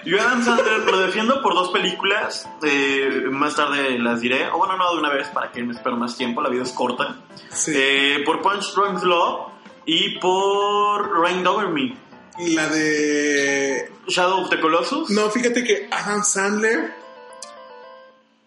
Yo 0.06 0.20
Adam 0.22 0.44
Sandler 0.44 0.80
lo 0.80 1.00
defiendo 1.00 1.42
por 1.42 1.54
dos 1.54 1.70
películas. 1.72 2.48
eh, 2.64 3.24
más 3.30 3.56
tarde 3.56 3.98
las 4.00 4.22
diré. 4.22 4.48
O 4.50 4.58
bueno, 4.58 4.78
no 4.78 4.94
de 4.94 5.00
una 5.00 5.10
vez 5.10 5.28
para 5.30 5.52
que 5.52 5.64
me 5.64 5.74
espero 5.74 5.98
más 5.98 6.18
tiempo. 6.18 6.42
La 6.42 6.50
vida 6.50 6.64
es 6.64 6.72
corta. 6.72 7.18
Sí. 7.52 7.72
Eh, 7.76 8.24
por 8.26 8.42
Punch 8.42 8.74
Drunk 8.74 9.04
Love 9.04 9.48
y 9.86 10.20
por 10.20 11.22
Rain 11.22 11.46
Over 11.46 11.70
Me. 11.70 11.96
La 12.40 12.68
de 12.70 13.92
Shadow 14.08 14.42
of 14.44 14.50
the 14.50 14.60
Colossus. 14.60 15.10
No, 15.10 15.30
fíjate 15.30 15.64
que 15.64 15.88
Adam 15.92 16.24
Sandler, 16.24 16.94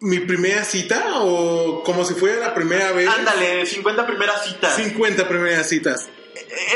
mi 0.00 0.20
primera 0.20 0.64
cita, 0.64 1.20
o 1.22 1.82
como 1.82 2.04
si 2.04 2.14
fuera 2.14 2.38
la 2.38 2.54
primera 2.54 2.92
vez, 2.92 3.08
Ándale, 3.08 3.64
50 3.66 4.06
primeras 4.06 4.44
citas. 4.46 4.74
50 4.76 5.28
primeras 5.28 5.68
citas. 5.68 6.08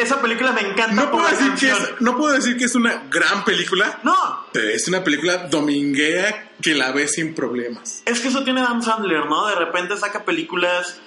Esa 0.01 0.21
película 0.21 0.53
me 0.53 0.61
encanta 0.63 0.95
No 0.95 1.11
puedo, 1.11 1.29
decir 1.29 1.53
que 1.59 1.71
es, 1.71 2.01
no 2.01 2.17
puedo 2.17 2.35
decir 2.35 2.57
que 2.57 2.65
es 2.65 2.75
una 2.75 3.05
gran 3.11 3.45
película, 3.45 3.99
No, 4.03 4.47
pero 4.53 4.69
es 4.69 4.87
una 4.89 5.03
película 5.05 5.47
dominguera 5.49 6.51
que 6.63 6.75
la 6.75 6.93
ves 6.93 7.15
sin 7.15 7.35
problemas. 7.35 8.03
Es 8.05 8.21
que 8.21 8.29
eso 8.29 8.45
tiene 8.45 8.61
Adam 8.61 8.83
Sandler, 8.83 9.27
¿no? 9.27 9.47
De 9.47 9.55
repente 9.55 9.97
saca 9.97 10.25
películas 10.25 11.01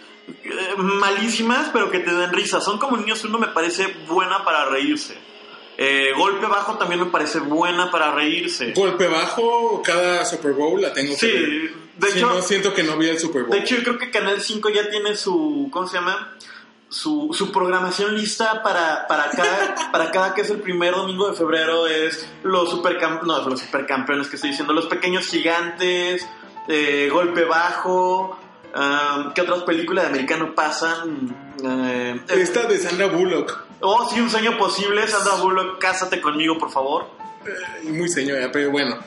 eh, 0.44 0.50
malísimas, 0.78 1.70
pero 1.74 1.90
que 1.92 2.00
te 2.00 2.14
den 2.14 2.32
risa. 2.32 2.62
Son 2.62 2.78
como 2.80 2.98
niños, 2.98 3.24
uno 3.26 3.38
me 3.40 3.48
parece 3.48 3.88
buena 4.08 4.44
para 4.46 4.66
reírse. 4.70 5.18
Eh, 5.78 6.12
Golpe 6.16 6.46
Bajo 6.46 6.78
también 6.78 7.00
me 7.00 7.08
parece 7.08 7.40
buena 7.40 7.90
para 7.90 8.12
reírse. 8.12 8.72
Golpe 8.74 9.08
bajo, 9.08 9.82
cada 9.84 10.24
Super 10.26 10.52
Bowl 10.52 10.80
la 10.82 10.94
tengo 10.94 11.16
Sí, 11.16 11.20
que 11.28 11.34
ver. 11.34 11.72
de 11.98 12.12
Si 12.12 12.18
hecho- 12.20 12.28
no, 12.30 12.42
siento 12.44 12.74
que 12.74 12.84
no 12.84 12.98
vi 12.98 13.08
el 13.10 13.18
Super 13.20 13.44
Bowl. 13.44 13.52
De 13.52 13.60
hecho, 13.64 13.76
yo 13.78 13.84
creo 13.84 13.98
que 13.98 14.12
Canal 14.12 14.40
5 14.42 14.70
ya 14.70 14.90
tiene 14.92 15.16
su, 15.16 15.70
¿cómo 15.72 15.88
se 15.88 15.96
llama? 15.98 16.36
Su, 16.92 17.30
su 17.32 17.54
programación 17.54 18.14
lista 18.16 18.62
para, 18.62 19.08
para, 19.08 19.30
cada, 19.32 19.76
para 19.94 20.12
cada 20.12 20.34
que 20.34 20.42
es 20.42 20.50
el 20.50 20.60
primer 20.60 20.94
domingo 20.94 21.30
de 21.30 21.36
febrero 21.38 21.88
es 21.88 22.28
los 22.44 22.70
supercampeones, 22.70 23.26
no, 23.26 23.50
los 23.50 23.62
supercampeones 23.62 24.28
que 24.28 24.36
estoy 24.36 24.50
diciendo, 24.50 24.74
los 24.74 24.88
pequeños 24.88 25.26
gigantes, 25.26 26.28
eh, 26.68 27.10
golpe 27.10 27.46
bajo, 27.46 28.38
um, 28.76 29.32
¿qué 29.34 29.42
otras 29.42 29.64
películas 29.64 30.04
de 30.04 30.10
americano 30.10 30.54
pasan? 30.54 31.54
Eh, 31.64 32.20
Esta 32.28 32.64
de 32.64 32.78
Sandra 32.78 33.08
Bullock. 33.08 33.66
Oh, 33.80 34.10
sí, 34.10 34.20
un 34.20 34.30
sueño 34.30 34.58
posible, 34.58 35.08
Sandra 35.08 35.36
Bullock, 35.36 35.80
cásate 35.80 36.20
conmigo, 36.20 36.58
por 36.58 36.72
favor. 36.72 37.21
Muy 37.84 38.08
señora, 38.10 38.52
pero 38.52 38.70
bueno. 38.72 38.98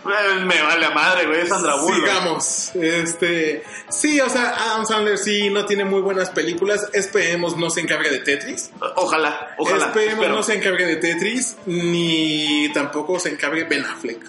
Me 0.47 0.63
vale 0.63 0.87
a 0.87 0.91
madre, 0.91 1.27
güey, 1.27 1.47
Sandra 1.47 1.77
Bullock. 1.77 1.97
Sigamos. 2.09 2.71
Este, 2.75 3.63
sí, 3.89 4.21
o 4.21 4.29
sea, 4.29 4.51
Adam 4.51 4.85
Sandler 4.87 5.19
sí 5.19 5.51
no 5.51 5.65
tiene 5.67 5.85
muy 5.85 6.01
buenas 6.01 6.31
películas. 6.31 6.89
Esperemos 6.93 7.57
no 7.57 7.71
se 7.71 7.81
encargue 7.83 8.11
de 8.11 8.19
Tetris. 8.21 8.71
Ojalá, 8.97 9.55
ojalá. 9.59 9.87
Esperemos 9.87 10.15
espero. 10.15 10.35
no 10.37 10.43
se 10.43 10.55
encargue 10.55 10.87
de 10.87 10.97
Tetris, 10.97 11.57
ni 11.67 12.69
tampoco 12.75 13.19
se 13.21 13.31
encargue 13.31 13.65
Ben 13.65 13.85
Affleck. 13.85 14.21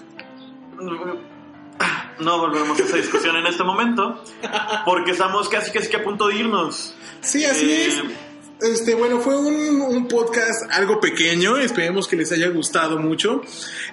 No 2.18 2.38
volvemos 2.38 2.80
a 2.80 2.82
esa 2.82 2.96
discusión 2.96 3.36
en 3.36 3.46
este 3.46 3.62
momento, 3.62 4.22
porque 4.86 5.10
estamos 5.10 5.48
casi 5.50 5.70
casi 5.70 5.88
que 5.90 5.96
a 5.98 6.04
punto 6.04 6.28
de 6.28 6.36
irnos. 6.36 6.94
Sí, 7.20 7.44
así 7.44 7.70
Eh, 7.70 7.86
es. 7.88 8.02
Este, 8.60 8.94
bueno, 8.94 9.20
fue 9.20 9.36
un, 9.36 9.80
un 9.80 10.08
podcast 10.08 10.70
algo 10.70 11.00
pequeño. 11.00 11.56
Esperemos 11.58 12.08
que 12.08 12.16
les 12.16 12.32
haya 12.32 12.48
gustado 12.48 12.98
mucho. 12.98 13.42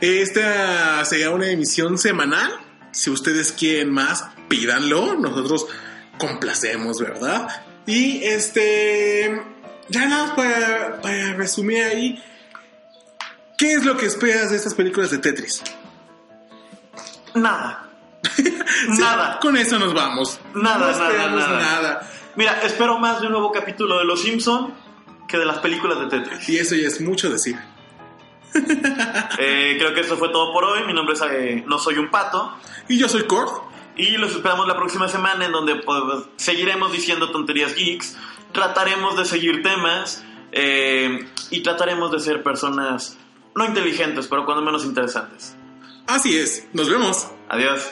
Esta 0.02 1.04
será 1.06 1.32
una 1.32 1.50
emisión 1.50 1.98
semanal. 1.98 2.52
Si 2.92 3.10
ustedes 3.10 3.52
quieren 3.52 3.92
más, 3.92 4.26
pídanlo. 4.48 5.16
Nosotros 5.16 5.68
complacemos, 6.18 7.00
¿verdad? 7.00 7.48
Y 7.86 8.24
este, 8.24 9.42
ya 9.90 10.06
nada 10.06 10.36
para, 10.36 11.02
para 11.02 11.34
resumir 11.34 11.84
ahí. 11.84 12.24
¿Qué 13.58 13.74
es 13.74 13.86
lo 13.86 13.98
que 13.98 14.06
esperas 14.06 14.52
de 14.52 14.58
estas 14.58 14.74
películas 14.74 15.12
de 15.12 15.18
Tetris? 15.20 15.62
Nada. 17.34 17.90
Sí, 18.84 19.00
Nada. 19.00 19.40
Con 19.40 19.56
eso 19.56 19.80
nos 19.80 19.94
vamos. 19.94 20.40
Nada, 20.56 20.92
no 20.92 21.38
nada. 21.38 21.60
nada. 21.60 22.12
Mira, 22.36 22.62
espero 22.64 22.98
más 22.98 23.22
de 23.22 23.28
un 23.28 23.34
nuevo 23.34 23.52
capítulo 23.52 24.00
de 24.00 24.06
Los 24.06 24.22
Simpson 24.22 24.74
que 25.28 25.38
de 25.38 25.46
las 25.46 25.60
películas 25.60 26.00
de 26.00 26.08
Tetris. 26.08 26.50
Y 26.50 26.58
eso 26.58 26.76
ya 26.76 26.88
es 26.88 27.02
mucho 27.02 27.30
decir. 27.30 27.58
Eh, 29.40 29.78
creo 29.80 29.96
que 29.96 30.02
eso 30.02 30.16
fue 30.16 30.30
todo 30.30 30.54
por 30.54 30.64
hoy. 30.64 30.86
Mi 30.86 30.94
nombre 30.94 31.16
es 31.16 31.22
eh, 31.24 31.64
No 31.68 31.80
Soy 31.80 31.98
un 31.98 32.12
Pato. 32.12 32.56
Y 32.88 33.00
yo 33.00 33.10
soy 33.10 33.24
Cord. 33.24 33.50
Y 33.96 34.18
los 34.18 34.32
esperamos 34.32 34.68
la 34.68 34.76
próxima 34.76 35.08
semana 35.08 35.46
en 35.46 35.52
donde 35.52 35.76
pues, 35.78 36.26
seguiremos 36.36 36.92
diciendo 36.92 37.32
tonterías 37.32 37.76
geeks, 37.76 38.16
trataremos 38.52 39.18
de 39.18 39.26
seguir 39.26 39.62
temas 39.64 40.24
eh, 40.52 41.28
y 41.50 41.62
trataremos 41.62 42.12
de 42.12 42.20
ser 42.20 42.44
personas 42.44 43.18
no 43.56 43.66
inteligentes, 43.66 44.28
pero 44.28 44.46
cuando 44.46 44.64
menos 44.64 44.86
interesantes. 44.86 45.56
Así 46.08 46.38
es. 46.38 46.68
Nos 46.74 46.90
vemos. 46.90 47.28
Adiós. 47.50 47.92